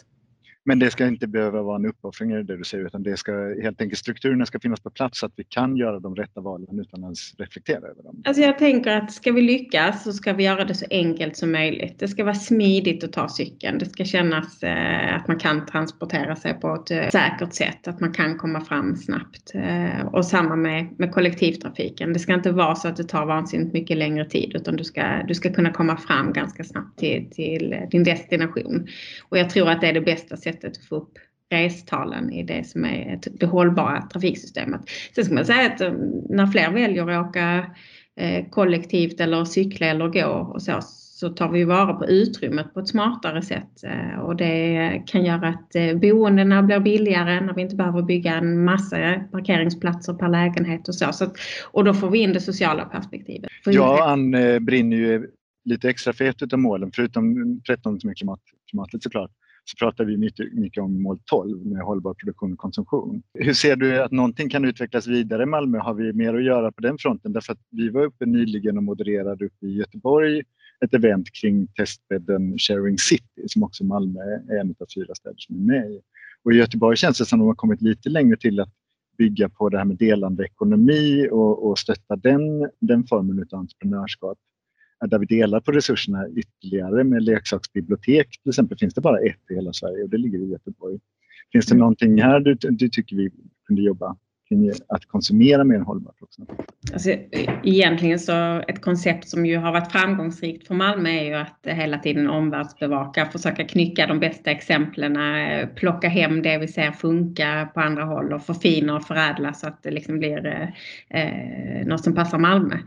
Men 0.67 0.79
det 0.79 0.91
ska 0.91 1.07
inte 1.07 1.27
behöva 1.27 1.63
vara 1.63 1.77
en 1.77 1.87
uppoffring 1.87 2.31
är 2.31 2.43
det 2.43 2.57
du 2.57 2.65
säger, 2.65 2.87
utan 2.87 3.03
det 3.03 3.17
ska 3.17 3.33
helt 3.63 3.81
enkelt 3.81 3.99
strukturerna 3.99 4.47
ska 4.47 4.61
finnas 4.61 4.81
på 4.81 4.91
plats 4.91 5.19
så 5.19 5.27
att 5.27 5.33
vi 5.37 5.45
kan 5.45 5.77
göra 5.77 6.01
de 6.01 6.17
rätta 6.17 6.41
valen 6.41 6.81
utan 6.81 7.01
att 7.01 7.05
ens 7.05 7.35
reflektera 7.39 7.79
över 7.79 8.03
dem. 8.03 8.23
Alltså 8.25 8.43
jag 8.43 8.59
tänker 8.59 8.91
att 8.91 9.13
ska 9.13 9.33
vi 9.33 9.43
lyckas 9.43 10.05
så 10.05 10.13
ska 10.13 10.33
vi 10.33 10.45
göra 10.45 10.65
det 10.65 10.75
så 10.75 10.87
enkelt 10.91 11.37
som 11.37 11.53
möjligt. 11.53 11.99
Det 11.99 12.09
ska 12.09 12.25
vara 12.25 12.35
smidigt 12.35 13.05
att 13.05 13.13
ta 13.13 13.29
cykeln. 13.29 13.79
Det 13.79 13.87
ska 13.87 14.05
kännas 14.05 14.63
eh, 14.63 15.17
att 15.17 15.29
man 15.29 15.39
kan 15.39 15.67
transportera 15.67 16.37
sig 16.37 16.55
på 16.55 16.75
ett 16.75 16.91
eh, 16.91 17.09
säkert 17.11 17.53
sätt, 17.53 17.89
att 17.89 18.01
man 18.01 18.13
kan 18.13 18.39
komma 18.39 18.61
fram 18.61 18.97
snabbt. 18.97 19.55
Eh, 19.55 20.07
och 20.07 20.27
samma 20.27 20.57
med, 20.57 20.95
med 20.99 21.13
kollektivtrafiken. 21.13 22.13
Det 22.13 22.19
ska 22.19 22.35
inte 22.35 22.53
vara 22.53 22.75
så 22.75 22.89
att 22.89 22.97
det 22.97 23.05
tar 23.05 23.27
vansinnigt 23.27 23.73
mycket 23.73 23.97
längre 23.97 24.25
tid 24.25 24.53
utan 24.55 24.77
du 24.77 24.85
ska, 24.85 25.23
du 25.29 25.35
ska 25.35 25.53
kunna 25.53 25.73
komma 25.73 25.97
fram 25.97 26.33
ganska 26.33 26.65
snabbt 26.65 26.99
till, 26.99 27.31
till 27.31 27.73
eh, 27.73 27.89
din 27.91 28.05
destination. 28.05 28.87
Och 29.29 29.39
jag 29.39 29.51
tror 29.51 29.69
att 29.69 29.81
det 29.81 29.87
är 29.87 29.93
det 29.93 30.01
bästa 30.01 30.37
sättet 30.37 30.54
sättet 30.55 30.79
att 30.79 30.85
få 30.85 30.97
upp 30.97 31.19
restalen 31.51 32.33
i 32.33 32.43
det 32.43 32.67
som 32.67 32.85
är 32.85 33.21
det 33.31 33.47
hållbara 33.47 34.03
trafiksystemet. 34.03 34.81
Sen 35.15 35.25
ska 35.25 35.35
man 35.35 35.45
säga 35.45 35.73
att 35.73 35.81
um, 35.81 36.23
när 36.29 36.47
fler 36.47 36.71
väljer 36.71 37.09
att 37.11 37.29
åka 37.29 37.71
eh, 38.17 38.49
kollektivt 38.51 39.21
eller 39.21 39.45
cykla 39.45 39.87
eller 39.87 40.09
gå 40.09 40.53
och 40.55 40.63
så, 40.63 40.81
så 40.83 41.29
tar 41.29 41.49
vi 41.49 41.65
vara 41.65 41.95
på 41.95 42.07
utrymmet 42.07 42.75
på 42.75 42.81
ett 42.81 42.89
smartare 42.89 43.43
sätt 43.43 43.85
eh, 43.85 44.21
och 44.21 44.37
det 44.37 45.03
kan 45.07 45.25
göra 45.25 45.49
att 45.49 45.75
eh, 45.75 45.97
boendena 45.97 46.63
blir 46.63 46.81
billigare 46.81 47.41
när 47.41 47.55
vi 47.55 47.63
inte 47.63 47.77
behöver 47.77 48.03
bygga 48.03 48.35
en 48.35 48.65
massa 48.65 48.97
parkeringsplatser 49.33 50.15
per 50.15 50.29
lägenhet 50.29 50.89
och 50.89 50.95
så. 50.95 51.13
så 51.13 51.31
och 51.73 51.85
då 51.85 51.95
får 51.95 52.11
vi 52.11 52.19
in 52.19 52.33
det 52.33 52.41
sociala 52.41 52.85
perspektivet. 52.85 53.51
Ja, 53.65 54.11
Ann 54.11 54.31
brinner 54.65 54.97
ju 54.97 55.27
lite 55.65 55.89
extra 55.89 56.13
för 56.13 56.25
ett 56.25 56.53
av 56.53 56.59
målen, 56.59 56.91
förutom 56.95 57.61
13 57.67 58.01
som 58.01 58.11
är 58.11 58.15
klimat, 58.15 58.41
klimatet 58.71 59.03
såklart, 59.03 59.31
så 59.65 59.77
pratar 59.77 60.05
vi 60.05 60.17
mycket, 60.17 60.53
mycket 60.53 60.83
om 60.83 61.03
mål 61.03 61.19
12 61.25 61.67
med 61.67 61.83
hållbar 61.83 62.15
produktion 62.15 62.53
och 62.53 62.59
konsumtion. 62.59 63.23
Hur 63.35 63.55
ser 63.55 63.77
du 63.77 64.03
att 64.03 64.13
någonting 64.13 64.49
kan 64.49 64.65
utvecklas 64.65 65.07
vidare 65.07 65.43
i 65.43 65.47
Malmö? 65.47 65.79
Har 65.79 65.95
vi 65.95 66.13
mer 66.13 66.35
att 66.35 66.45
göra 66.45 66.73
på 66.73 66.81
den 66.81 66.99
fronten? 66.99 67.33
Därför 67.33 67.53
att 67.53 67.61
vi 67.71 67.89
var 67.89 68.05
uppe 68.05 68.27
nyligen 68.27 68.77
och 68.77 68.83
modererade 68.83 69.45
uppe 69.45 69.67
i 69.67 69.75
Göteborg 69.75 70.43
ett 70.85 70.95
event 70.95 71.33
kring 71.33 71.67
testbädden 71.67 72.59
Sharing 72.59 72.99
City 72.99 73.43
som 73.47 73.63
också 73.63 73.85
Malmö 73.85 74.21
är 74.21 74.61
en 74.61 74.75
av 74.81 74.87
fyra 74.95 75.15
städer 75.15 75.37
som 75.39 75.57
är 75.57 75.61
med 75.61 75.91
i. 75.91 76.01
Och 76.43 76.53
i 76.53 76.57
Göteborg 76.57 76.97
känns 76.97 77.19
det 77.19 77.25
som 77.25 77.41
att 77.41 77.43
de 77.43 77.47
har 77.47 77.55
kommit 77.55 77.83
lite 77.83 78.09
längre 78.09 78.37
till 78.37 78.61
att 78.61 78.73
bygga 79.19 79.49
på 79.49 79.69
det 79.69 79.79
här 79.79 79.85
med 79.85 79.97
delande 79.97 80.45
ekonomi 80.45 81.29
och, 81.31 81.69
och 81.69 81.79
stötta 81.79 82.17
den, 82.17 82.71
den 82.81 83.05
formen 83.07 83.47
av 83.53 83.59
entreprenörskap 83.59 84.39
där 85.01 85.19
vi 85.19 85.27
delar 85.27 85.61
på 85.61 85.73
resurserna 85.73 86.29
ytterligare 86.29 87.05
med 87.05 87.23
leksaksbibliotek. 87.23 88.43
Till 88.43 88.51
exempel 88.51 88.79
finns 88.79 88.95
det 88.95 89.01
bara 89.01 89.19
ett 89.19 89.51
i 89.51 89.55
hela 89.55 89.73
Sverige 89.73 90.03
och 90.03 90.11
det 90.11 90.19
ligger 90.19 90.39
i 90.39 90.51
Göteborg. 90.51 90.99
Finns 91.53 91.67
det 91.67 91.73
mm. 91.73 91.81
någonting 91.81 92.23
här 92.23 92.41
du, 92.41 92.55
du 92.55 92.89
tycker 92.89 93.17
vi 93.17 93.31
kunde 93.67 93.83
jobba 93.83 94.17
att 94.89 95.07
konsumera 95.07 95.65
mer 95.65 95.79
hållbart 95.79 96.17
också? 96.21 96.43
Alltså, 96.93 97.11
egentligen 97.63 98.19
så 98.19 98.61
ett 98.69 98.81
koncept 98.81 99.29
som 99.29 99.47
ju 99.47 99.57
har 99.57 99.73
varit 99.73 99.93
framgångsrikt 99.93 100.67
för 100.67 100.75
Malmö 100.75 101.11
är 101.11 101.25
ju 101.25 101.35
att 101.35 101.59
hela 101.63 101.99
tiden 101.99 102.31
omvärldsbevaka, 102.31 103.27
försöka 103.27 103.65
knycka 103.65 104.07
de 104.07 104.21
bästa 104.21 104.51
exemplen, 104.51 105.19
plocka 105.75 106.09
hem 106.09 106.43
det 106.43 106.59
vi 106.59 106.69
ser 106.69 106.93
funka 106.93 107.69
på 107.75 107.81
andra 107.81 108.05
håll 108.05 108.33
och 108.33 108.43
förfina 108.43 108.97
och 108.97 109.05
förädla 109.05 109.53
så 109.53 109.67
att 109.67 109.83
det 109.83 109.91
liksom 109.91 110.19
blir 110.19 110.73
eh, 111.09 111.87
något 111.87 112.05
som 112.05 112.15
passar 112.15 112.39
Malmö. 112.39 112.79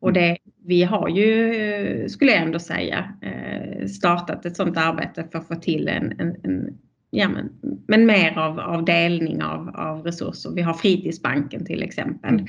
Och 0.00 0.12
det, 0.12 0.38
vi 0.64 0.82
har 0.82 1.08
ju, 1.08 2.08
skulle 2.08 2.32
jag 2.32 2.42
ändå 2.42 2.58
säga, 2.58 3.14
eh, 3.22 3.86
startat 3.86 4.46
ett 4.46 4.56
sådant 4.56 4.76
arbete 4.76 5.28
för 5.32 5.38
att 5.38 5.48
få 5.48 5.54
till 5.54 5.88
en, 5.88 6.20
en, 6.20 6.36
en 6.42 6.78
ja, 7.16 7.28
men, 7.28 7.50
men 7.86 8.06
mer 8.06 8.38
av, 8.38 8.60
av 8.60 8.84
delning 8.84 9.42
av, 9.42 9.68
av 9.68 10.02
resurser. 10.02 10.50
Vi 10.50 10.62
har 10.62 10.74
Fritidsbanken 10.74 11.64
till 11.64 11.82
exempel 11.82 12.34
mm. 12.34 12.46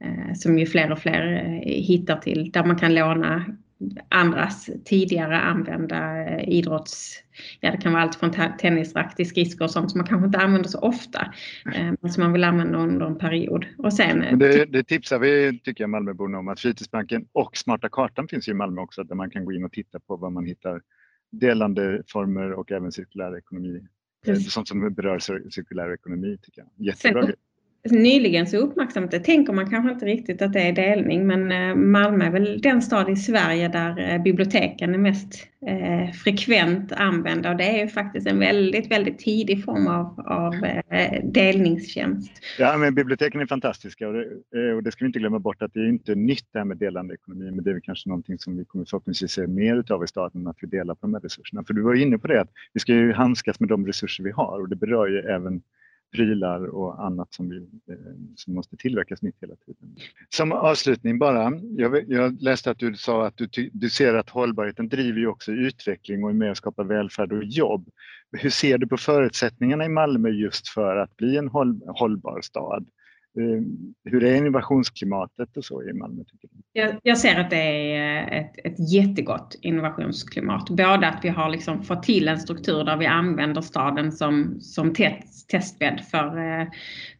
eh, 0.00 0.34
som 0.34 0.58
ju 0.58 0.66
fler 0.66 0.92
och 0.92 0.98
fler 0.98 1.32
eh, 1.32 1.72
hittar 1.82 2.16
till 2.16 2.50
där 2.52 2.64
man 2.64 2.78
kan 2.78 2.94
låna 2.94 3.44
andras 4.08 4.70
tidigare 4.84 5.40
använda 5.40 6.28
eh, 6.28 6.48
idrotts... 6.48 7.18
Ja, 7.60 7.70
det 7.70 7.76
kan 7.76 7.92
vara 7.92 8.02
allt 8.02 8.14
från 8.14 8.32
tennisrack 8.58 9.16
till 9.16 9.28
skridskor 9.28 9.64
och 9.64 9.70
sånt 9.70 9.90
som 9.90 9.98
man 9.98 10.06
kanske 10.06 10.26
inte 10.26 10.38
använder 10.38 10.68
så 10.68 10.78
ofta. 10.78 11.34
Men 12.00 12.12
som 12.12 12.22
man 12.22 12.32
vill 12.32 12.44
använda 12.44 12.78
under 12.78 13.06
en 13.06 13.18
period. 13.18 13.66
Och 13.78 13.92
sen, 13.92 14.38
det, 14.38 14.64
det 14.64 14.84
tipsar 14.84 15.18
vi, 15.18 15.60
tycker 15.64 15.84
jag, 15.84 15.90
Malmöborna 15.90 16.38
om 16.38 16.48
att 16.48 16.60
Fritidsbanken 16.60 17.26
och 17.32 17.56
Smarta 17.56 17.88
kartan 17.88 18.28
finns 18.28 18.48
i 18.48 18.54
Malmö 18.54 18.80
också 18.80 19.04
där 19.04 19.14
man 19.14 19.30
kan 19.30 19.44
gå 19.44 19.52
in 19.52 19.64
och 19.64 19.72
titta 19.72 20.00
på 20.00 20.16
vad 20.16 20.32
man 20.32 20.46
hittar 20.46 20.80
delande 21.32 22.02
former 22.08 22.52
och 22.52 22.72
även 22.72 22.92
cirkulär 22.92 23.38
ekonomi. 23.38 23.86
Precis. 24.24 24.52
Sånt 24.52 24.68
som 24.68 24.94
berör 24.94 25.18
cirkulär 25.50 25.94
ekonomi 25.94 26.38
tycker 26.42 26.60
jag. 26.60 26.86
Jättebra 26.86 27.22
sen, 27.26 27.34
Nyligen 27.90 28.46
så 28.46 28.56
uppmärksammat 28.56 29.10
det 29.10 29.18
tänker 29.18 29.52
man 29.52 29.70
kanske 29.70 29.92
inte 29.92 30.06
riktigt 30.06 30.42
att 30.42 30.52
det 30.52 30.60
är 30.60 30.72
delning 30.72 31.26
men 31.26 31.52
eh, 31.52 31.74
Malmö 31.74 32.24
är 32.24 32.30
väl 32.30 32.60
den 32.60 32.82
stad 32.82 33.10
i 33.10 33.16
Sverige 33.16 33.68
där 33.68 34.12
eh, 34.12 34.22
biblioteken 34.22 34.94
är 34.94 34.98
mest 34.98 35.48
eh, 35.66 36.12
frekvent 36.12 36.92
använda 36.92 37.50
och 37.50 37.56
det 37.56 37.64
är 37.64 37.84
ju 37.84 37.88
faktiskt 37.88 38.26
en 38.26 38.38
väldigt, 38.38 38.90
väldigt 38.90 39.18
tidig 39.18 39.64
form 39.64 39.86
av, 39.86 40.20
av 40.20 40.54
eh, 40.90 41.24
delningstjänst. 41.24 42.32
Ja, 42.58 42.76
men 42.76 42.94
biblioteken 42.94 43.40
är 43.40 43.46
fantastiska 43.46 44.08
och 44.08 44.14
det, 44.14 44.24
eh, 44.56 44.76
och 44.76 44.82
det 44.82 44.92
ska 44.92 45.04
vi 45.04 45.06
inte 45.06 45.18
glömma 45.18 45.38
bort 45.38 45.62
att 45.62 45.74
det 45.74 45.80
är 45.80 45.88
inte 45.88 46.14
nytt 46.14 46.46
det 46.52 46.58
här 46.58 46.66
med 46.66 46.76
delande 46.76 47.14
ekonomi 47.14 47.50
men 47.50 47.64
det 47.64 47.70
är 47.70 47.80
kanske 47.80 48.08
någonting 48.08 48.38
som 48.38 48.56
vi 48.56 48.64
kommer 48.64 48.84
förhoppningsvis 48.84 49.32
se 49.32 49.46
mer 49.46 49.76
utav 49.76 50.04
i 50.04 50.06
staten 50.06 50.46
att 50.46 50.56
vi 50.60 50.66
delar 50.66 50.94
på 50.94 51.00
de 51.00 51.14
här 51.14 51.20
resurserna. 51.20 51.64
För 51.64 51.74
du 51.74 51.82
var 51.82 51.94
inne 51.94 52.18
på 52.18 52.26
det 52.26 52.40
att 52.40 52.50
vi 52.72 52.80
ska 52.80 52.92
ju 52.92 53.12
handskas 53.12 53.60
med 53.60 53.68
de 53.68 53.86
resurser 53.86 54.24
vi 54.24 54.30
har 54.30 54.60
och 54.60 54.68
det 54.68 54.76
berör 54.76 55.06
ju 55.06 55.18
även 55.18 55.62
prylar 56.12 56.66
och 56.66 57.04
annat 57.04 57.34
som, 57.34 57.48
vi, 57.48 57.56
eh, 57.56 57.96
som 58.36 58.54
måste 58.54 58.76
tillverkas 58.76 59.22
nytt 59.22 59.36
hela 59.40 59.54
tiden. 59.56 59.96
Som 60.28 60.52
avslutning 60.52 61.18
bara, 61.18 61.52
jag, 61.76 62.10
jag 62.10 62.42
läste 62.42 62.70
att 62.70 62.78
du 62.78 62.94
sa 62.94 63.26
att 63.26 63.36
du, 63.36 63.70
du 63.72 63.90
ser 63.90 64.14
att 64.14 64.30
hållbarheten 64.30 64.88
driver 64.88 65.18
ju 65.18 65.26
också 65.26 65.52
utveckling 65.52 66.24
och 66.24 66.30
är 66.30 66.34
med 66.34 66.50
och 66.50 66.56
skapar 66.56 66.84
välfärd 66.84 67.32
och 67.32 67.44
jobb. 67.44 67.88
Hur 68.32 68.50
ser 68.50 68.78
du 68.78 68.86
på 68.86 68.96
förutsättningarna 68.96 69.84
i 69.84 69.88
Malmö 69.88 70.28
just 70.28 70.68
för 70.68 70.96
att 70.96 71.16
bli 71.16 71.36
en 71.36 71.48
håll, 71.48 71.80
hållbar 71.86 72.40
stad? 72.40 72.86
Ehm, 73.38 73.94
hur 74.04 74.24
är 74.24 74.34
innovationsklimatet 74.34 75.56
och 75.56 75.64
så 75.64 75.82
i 75.82 75.92
Malmö? 75.92 76.24
Tycker 76.24 76.48
du? 76.48 76.62
Jag, 76.72 77.00
jag 77.02 77.18
ser 77.18 77.40
att 77.40 77.50
det 77.50 77.56
är 77.56 78.22
eh, 78.22 78.38
ett, 78.38 78.52
ett 78.64 78.92
jättegott 78.92 79.58
innovationsklimat. 79.60 80.70
Både 80.70 81.08
att 81.08 81.24
vi 81.24 81.28
har 81.28 81.48
liksom 81.48 81.82
fått 81.82 82.02
till 82.02 82.28
en 82.28 82.38
struktur 82.38 82.84
där 82.84 82.96
vi 82.96 83.06
använder 83.06 83.60
staden 83.60 84.12
som, 84.12 84.60
som 84.60 84.94
test, 84.94 85.48
testbädd 85.48 86.00
för, 86.10 86.26
eh, 86.26 86.66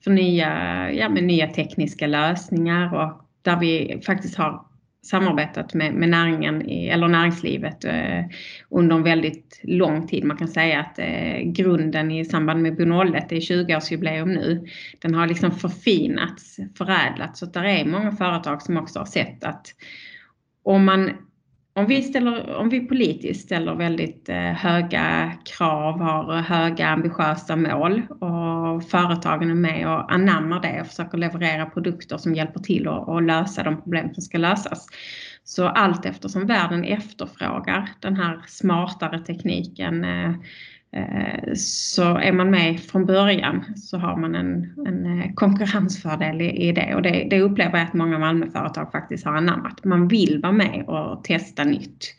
för 0.04 0.10
nya, 0.10 0.92
ja, 0.92 1.08
med 1.08 1.24
nya 1.24 1.46
tekniska 1.46 2.06
lösningar 2.06 2.94
och 2.94 3.22
där 3.42 3.60
vi 3.60 4.00
faktiskt 4.06 4.36
har 4.36 4.71
samarbetat 5.02 5.74
med, 5.74 5.94
med 5.94 6.08
näringen 6.08 6.68
i, 6.68 6.88
eller 6.88 7.08
näringslivet 7.08 7.84
eh, 7.84 8.24
under 8.68 8.96
en 8.96 9.02
väldigt 9.02 9.60
lång 9.62 10.06
tid. 10.06 10.24
Man 10.24 10.36
kan 10.36 10.48
säga 10.48 10.80
att 10.80 10.98
eh, 10.98 11.40
grunden 11.44 12.10
i 12.10 12.24
samband 12.24 12.62
med 12.62 12.80
Bo01, 12.80 13.26
det 13.28 13.36
är 13.36 13.40
20-årsjubileum 13.40 14.26
nu, 14.26 14.66
den 14.98 15.14
har 15.14 15.26
liksom 15.26 15.50
förfinats, 15.50 16.56
förädlats. 16.78 17.40
Så 17.40 17.46
där 17.46 17.64
är 17.64 17.84
många 17.84 18.12
företag 18.12 18.62
som 18.62 18.76
också 18.76 18.98
har 18.98 19.06
sett 19.06 19.44
att 19.44 19.66
om 20.62 20.84
man 20.84 21.10
om 21.74 21.86
vi, 21.86 22.02
ställer, 22.02 22.56
om 22.56 22.68
vi 22.68 22.80
politiskt 22.80 23.44
ställer 23.44 23.74
väldigt 23.74 24.28
eh, 24.28 24.36
höga 24.36 25.32
krav, 25.44 26.00
har 26.00 26.34
höga 26.34 26.88
ambitiösa 26.88 27.56
mål 27.56 28.02
och 28.10 28.84
företagen 28.84 29.50
är 29.50 29.54
med 29.54 29.88
och 29.88 30.12
anammar 30.12 30.60
det 30.60 30.80
och 30.80 30.86
försöker 30.86 31.18
leverera 31.18 31.66
produkter 31.66 32.16
som 32.16 32.34
hjälper 32.34 32.60
till 32.60 32.88
att 32.88 33.22
lösa 33.22 33.62
de 33.62 33.82
problem 33.82 34.14
som 34.14 34.22
ska 34.22 34.38
lösas. 34.38 34.86
Så 35.44 35.68
allt 35.68 36.06
eftersom 36.06 36.46
världen 36.46 36.84
efterfrågar 36.84 37.88
den 38.00 38.16
här 38.16 38.44
smartare 38.46 39.18
tekniken 39.18 40.04
Eh, 40.04 40.34
så 41.56 42.16
är 42.16 42.32
man 42.32 42.50
med 42.50 42.80
från 42.80 43.06
början 43.06 43.64
så 43.76 43.98
har 43.98 44.16
man 44.16 44.34
en, 44.34 44.74
en 44.86 45.20
eh, 45.20 45.34
konkurrensfördel 45.34 46.40
i, 46.40 46.68
i 46.68 46.72
det 46.72 46.94
och 46.94 47.02
det, 47.02 47.26
det, 47.30 47.40
upplever 47.40 47.78
jag 47.78 47.88
att 47.88 47.94
många 47.94 48.18
Malmöföretag 48.18 48.92
faktiskt 48.92 49.24
har 49.24 49.36
anammat. 49.36 49.84
Man 49.84 50.08
vill 50.08 50.40
vara 50.42 50.52
med 50.52 50.84
och 50.86 51.24
testa 51.24 51.64
nytt. 51.64 52.14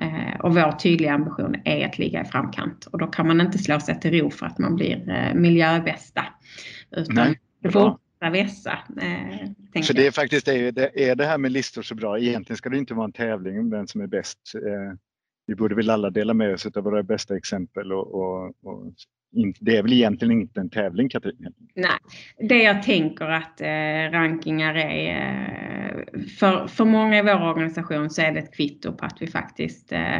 Eh, 0.00 0.40
och 0.40 0.54
vår 0.54 0.72
tydliga 0.72 1.12
ambition 1.12 1.56
är 1.64 1.86
att 1.86 1.98
ligga 1.98 2.22
i 2.22 2.24
framkant 2.24 2.86
och 2.86 2.98
då 2.98 3.06
kan 3.06 3.26
man 3.26 3.40
inte 3.40 3.58
slå 3.58 3.80
sig 3.80 4.00
till 4.00 4.20
ro 4.20 4.30
för 4.30 4.46
att 4.46 4.58
man 4.58 4.76
blir 4.76 5.32
miljöbästa. 5.34 6.24
Utan 6.96 7.14
Nej, 7.14 7.72
får 7.72 7.98
vässa. 8.30 8.78
Eh, 9.00 9.82
så 9.82 9.92
det 9.92 10.06
är 10.06 10.10
faktiskt 10.10 10.46
det, 10.46 11.10
är 11.10 11.14
det 11.14 11.26
här 11.26 11.38
med 11.38 11.52
listor 11.52 11.82
så 11.82 11.94
bra. 11.94 12.18
Egentligen 12.18 12.56
ska 12.56 12.68
det 12.68 12.78
inte 12.78 12.94
vara 12.94 13.04
en 13.04 13.12
tävling 13.12 13.58
om 13.58 13.70
vem 13.70 13.86
som 13.86 14.00
är 14.00 14.06
bäst. 14.06 14.38
Vi 15.46 15.54
borde 15.54 15.74
väl 15.74 15.90
alla 15.90 16.10
dela 16.10 16.34
med 16.34 16.54
oss 16.54 16.66
av 16.66 16.84
våra 16.84 17.02
bästa 17.02 17.36
exempel 17.36 17.92
och, 17.92 18.14
och, 18.14 18.52
och 18.62 18.92
det 19.60 19.76
är 19.76 19.82
väl 19.82 19.92
egentligen 19.92 20.40
inte 20.40 20.60
en 20.60 20.70
tävling 20.70 21.08
Katrin? 21.08 21.52
Nej, 21.74 21.98
det 22.48 22.62
jag 22.62 22.82
tänker 22.82 23.24
att 23.24 23.60
eh, 23.60 24.18
rankingar 24.18 24.74
är 24.74 25.16
eh, 25.16 26.20
för, 26.38 26.66
för 26.66 26.84
många 26.84 27.18
i 27.18 27.22
vår 27.22 27.48
organisation 27.48 28.10
så 28.10 28.22
är 28.22 28.32
det 28.32 28.38
ett 28.38 28.56
kvitto 28.56 28.92
på 28.92 29.04
att 29.04 29.16
vi 29.20 29.26
faktiskt 29.26 29.92
eh, 29.92 30.16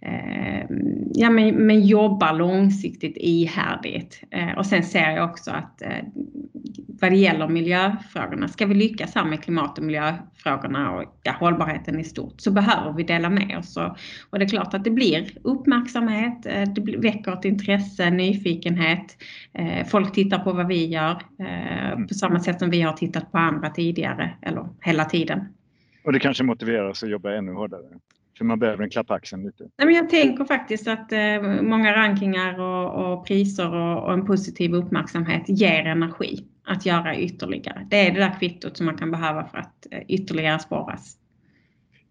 eh, 0.00 0.66
ja, 1.14 1.30
men, 1.30 1.54
men 1.54 1.86
jobbar 1.86 2.32
långsiktigt 2.32 3.16
ihärdigt. 3.16 4.22
Eh, 4.30 4.58
och 4.58 4.66
sen 4.66 4.82
ser 4.82 5.10
jag 5.10 5.30
också 5.30 5.50
att 5.50 5.82
eh, 5.82 6.04
vad 7.00 7.10
det 7.10 7.16
gäller 7.16 7.48
miljöfrågorna, 7.48 8.48
ska 8.48 8.66
vi 8.66 8.74
lyckas 8.74 9.14
här 9.14 9.24
med 9.24 9.42
klimat 9.42 9.78
och 9.78 9.84
miljöfrågorna 9.84 10.90
och 10.90 11.20
ja, 11.22 11.32
hållbarheten 11.40 12.00
i 12.00 12.04
stort 12.04 12.40
så 12.40 12.50
behöver 12.50 12.92
vi 12.92 13.02
dela 13.02 13.30
med 13.30 13.58
oss. 13.58 13.76
Och, 13.76 13.96
och 14.30 14.38
det 14.38 14.44
är 14.44 14.48
klart 14.48 14.74
att 14.74 14.84
det 14.84 14.90
blir 14.90 15.28
uppmärksamhet, 15.42 16.46
eh, 16.46 16.62
det 16.62 16.96
väcker 16.96 17.32
ett 17.32 17.44
intresse, 17.44 18.10
nyfikenhet. 18.10 18.51
Eh, 19.52 19.86
folk 19.86 20.12
tittar 20.12 20.38
på 20.38 20.52
vad 20.52 20.66
vi 20.66 20.86
gör 20.86 21.22
eh, 21.38 22.06
på 22.08 22.14
samma 22.14 22.40
sätt 22.40 22.58
som 22.58 22.70
vi 22.70 22.82
har 22.82 22.92
tittat 22.92 23.32
på 23.32 23.38
andra 23.38 23.70
tidigare 23.70 24.30
eller 24.42 24.68
hela 24.80 25.04
tiden. 25.04 25.40
Och 26.04 26.12
det 26.12 26.18
kanske 26.18 26.44
motiverar 26.44 26.88
oss 26.88 27.02
att 27.02 27.10
jobba 27.10 27.32
ännu 27.32 27.52
hårdare? 27.52 27.82
För 28.38 28.44
man 28.44 28.58
behöver 28.58 28.84
en 28.84 28.90
klapp 28.90 29.06
på 29.06 29.14
axeln 29.14 29.42
lite. 29.42 29.64
Nej, 29.78 29.86
men 29.86 29.94
jag 29.94 30.10
tänker 30.10 30.44
faktiskt 30.44 30.88
att 30.88 31.12
eh, 31.12 31.62
många 31.62 31.96
rankingar 31.96 32.60
och, 32.60 33.12
och 33.12 33.26
priser 33.26 33.74
och, 33.74 34.04
och, 34.04 34.12
en 34.12 34.26
positiv 34.26 34.74
uppmärksamhet 34.74 35.42
ger 35.46 35.86
energi 35.86 36.44
att 36.64 36.86
göra 36.86 37.16
ytterligare. 37.16 37.86
Det 37.90 38.06
är 38.06 38.14
det 38.14 38.20
där 38.20 38.36
kvittot 38.38 38.76
som 38.76 38.86
man 38.86 38.96
kan 38.96 39.10
behöva 39.10 39.44
för 39.44 39.58
att 39.58 39.86
ytterligare 40.08 40.58
spåras. 40.58 41.16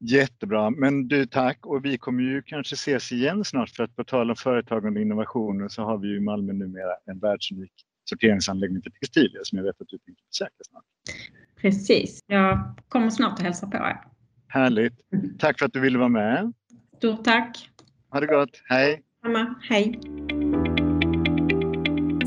Jättebra, 0.03 0.69
men 0.69 1.07
du 1.07 1.25
tack 1.25 1.65
och 1.65 1.85
vi 1.85 1.97
kommer 1.97 2.23
ju 2.23 2.41
kanske 2.41 2.73
ses 2.73 3.11
igen 3.11 3.45
snart 3.45 3.69
för 3.69 3.83
att 3.83 3.95
på 3.95 4.03
tal 4.03 4.29
om 4.29 4.35
företagande 4.35 4.99
och 4.99 5.01
innovationer 5.01 5.67
så 5.67 5.83
har 5.83 5.97
vi 5.97 6.07
ju 6.07 6.17
i 6.17 6.19
Malmö 6.19 6.53
numera 6.53 6.91
en 7.05 7.19
världsunik 7.19 7.71
sorteringsanläggning 8.09 8.81
för 8.81 8.89
textilier 8.89 9.41
som 9.43 9.57
jag 9.57 9.65
vet 9.65 9.81
att 9.81 9.87
du 9.87 9.97
tänker 9.97 10.23
besöka 10.29 10.51
snart. 10.69 10.83
Precis, 11.61 12.19
jag 12.27 12.75
kommer 12.89 13.09
snart 13.09 13.33
att 13.33 13.45
hälsa 13.45 13.67
på 13.67 13.77
er. 13.77 14.01
Härligt. 14.47 14.93
Tack 15.39 15.59
för 15.59 15.65
att 15.65 15.73
du 15.73 15.79
ville 15.79 15.97
vara 15.97 16.09
med. 16.09 16.53
Stort 16.97 17.23
tack. 17.23 17.69
Ha 18.09 18.19
det 18.19 18.27
gott. 18.27 18.61
Hej. 18.65 19.03
Mamma, 19.23 19.55
hej. 19.61 19.99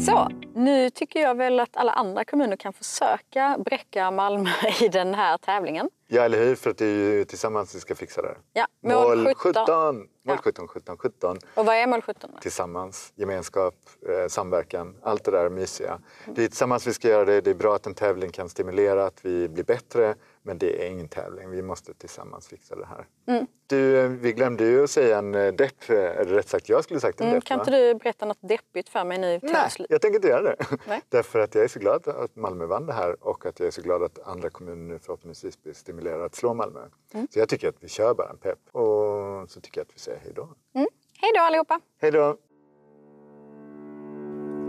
Så, 0.06 0.28
nu 0.54 0.90
tycker 0.90 1.20
jag 1.20 1.34
väl 1.34 1.60
att 1.60 1.76
alla 1.76 1.92
andra 1.92 2.24
kommuner 2.24 2.56
kan 2.56 2.72
försöka 2.72 3.56
bräcka 3.64 4.10
Malmö 4.10 4.50
i 4.80 4.88
den 4.88 5.14
här 5.14 5.38
tävlingen. 5.38 5.90
Ja, 6.06 6.22
eller 6.22 6.38
hur? 6.38 6.54
För 6.54 6.70
att 6.70 6.78
det 6.78 6.86
är 6.86 7.12
ju 7.12 7.24
tillsammans 7.24 7.74
vi 7.74 7.80
ska 7.80 7.94
fixa 7.94 8.22
det. 8.22 8.34
Ja, 8.52 8.66
mål, 8.82 9.24
mål 9.24 9.34
17. 9.34 9.66
17. 9.66 10.06
Mål 10.26 10.36
17, 10.36 10.68
17, 10.68 10.96
17. 10.96 11.38
Och 11.54 11.66
vad 11.66 11.76
är 11.76 11.86
mål 11.86 12.02
17? 12.02 12.30
Då? 12.32 12.38
Tillsammans, 12.40 13.12
gemenskap, 13.16 13.74
eh, 14.08 14.28
samverkan, 14.28 14.96
allt 15.02 15.24
det 15.24 15.30
där 15.30 15.50
mysiga. 15.50 15.98
Det 16.26 16.44
är 16.44 16.48
tillsammans 16.48 16.86
vi 16.86 16.92
ska 16.92 17.08
göra 17.08 17.24
det. 17.24 17.40
Det 17.40 17.50
är 17.50 17.54
bra 17.54 17.74
att 17.74 17.86
en 17.86 17.94
tävling 17.94 18.30
kan 18.30 18.48
stimulera 18.48 19.06
att 19.06 19.24
vi 19.24 19.48
blir 19.48 19.64
bättre. 19.64 20.14
Men 20.46 20.58
det 20.58 20.86
är 20.86 20.90
ingen 20.90 21.08
tävling. 21.08 21.50
Vi 21.50 21.62
måste 21.62 21.94
tillsammans 21.94 22.48
fixa 22.48 22.76
det 22.76 22.86
här. 22.86 23.06
Mm. 23.26 23.46
Du, 23.66 24.08
vi 24.08 24.32
glömde 24.32 24.64
ju 24.64 24.84
att 24.84 24.90
säga 24.90 25.18
en 25.18 25.34
eh, 25.34 25.52
depp. 25.52 25.90
Eller 25.90 26.24
rätt 26.24 26.48
sagt, 26.48 26.68
jag 26.68 26.84
skulle 26.84 27.00
sagt 27.00 27.20
en 27.20 27.26
mm, 27.26 27.34
depp. 27.34 27.44
Kan 27.44 27.58
va? 27.58 27.62
inte 27.62 27.70
du 27.70 27.94
berätta 27.94 28.26
något 28.26 28.38
deppigt 28.40 28.88
för 28.88 29.04
mig 29.04 29.18
nu 29.18 29.40
Nej, 29.42 29.70
jag 29.88 30.00
tänker 30.00 30.16
inte 30.16 30.28
göra 30.28 30.42
det. 30.42 30.56
Därför 31.08 31.38
att 31.38 31.54
jag 31.54 31.64
är 31.64 31.68
så 31.68 31.78
glad 31.78 32.08
att 32.08 32.36
Malmö 32.36 32.66
vann 32.66 32.86
det 32.86 32.92
här 32.92 33.24
och 33.24 33.46
att 33.46 33.60
jag 33.60 33.66
är 33.66 33.70
så 33.70 33.82
glad 33.82 34.02
att 34.02 34.18
andra 34.18 34.50
kommuner 34.50 34.94
nu 34.94 34.98
förhoppningsvis 34.98 35.62
blir 35.62 35.72
stimulerade 35.72 36.24
att 36.24 36.34
slå 36.34 36.54
Malmö. 36.54 36.80
Mm. 37.14 37.28
Så 37.30 37.38
jag 37.38 37.48
tycker 37.48 37.68
att 37.68 37.76
vi 37.80 37.88
kör 37.88 38.14
bara 38.14 38.28
en 38.30 38.38
pepp 38.38 38.58
och 38.72 39.50
så 39.50 39.60
tycker 39.60 39.80
jag 39.80 39.84
att 39.84 39.94
vi 39.94 40.00
säger 40.00 40.18
hej 40.18 40.32
då. 40.34 40.42
Mm. 40.42 40.88
Hej 41.20 41.30
då 41.34 41.40
allihopa! 41.40 41.80
Hej 42.00 42.10
då! 42.10 42.36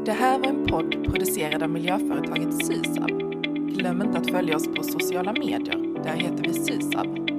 Det 0.05 0.11
här 0.11 0.39
var 0.39 0.47
en 0.47 0.67
podd 0.67 1.05
producerad 1.05 1.63
av 1.63 1.69
miljöföretaget 1.69 2.65
Sysav. 2.65 3.34
Glöm 3.77 4.01
inte 4.01 4.17
att 4.17 4.31
följa 4.31 4.55
oss 4.55 4.67
på 4.67 4.83
sociala 4.83 5.33
medier. 5.33 6.03
Där 6.03 6.15
heter 6.15 6.43
vi 6.43 6.53
Sysav 6.53 7.34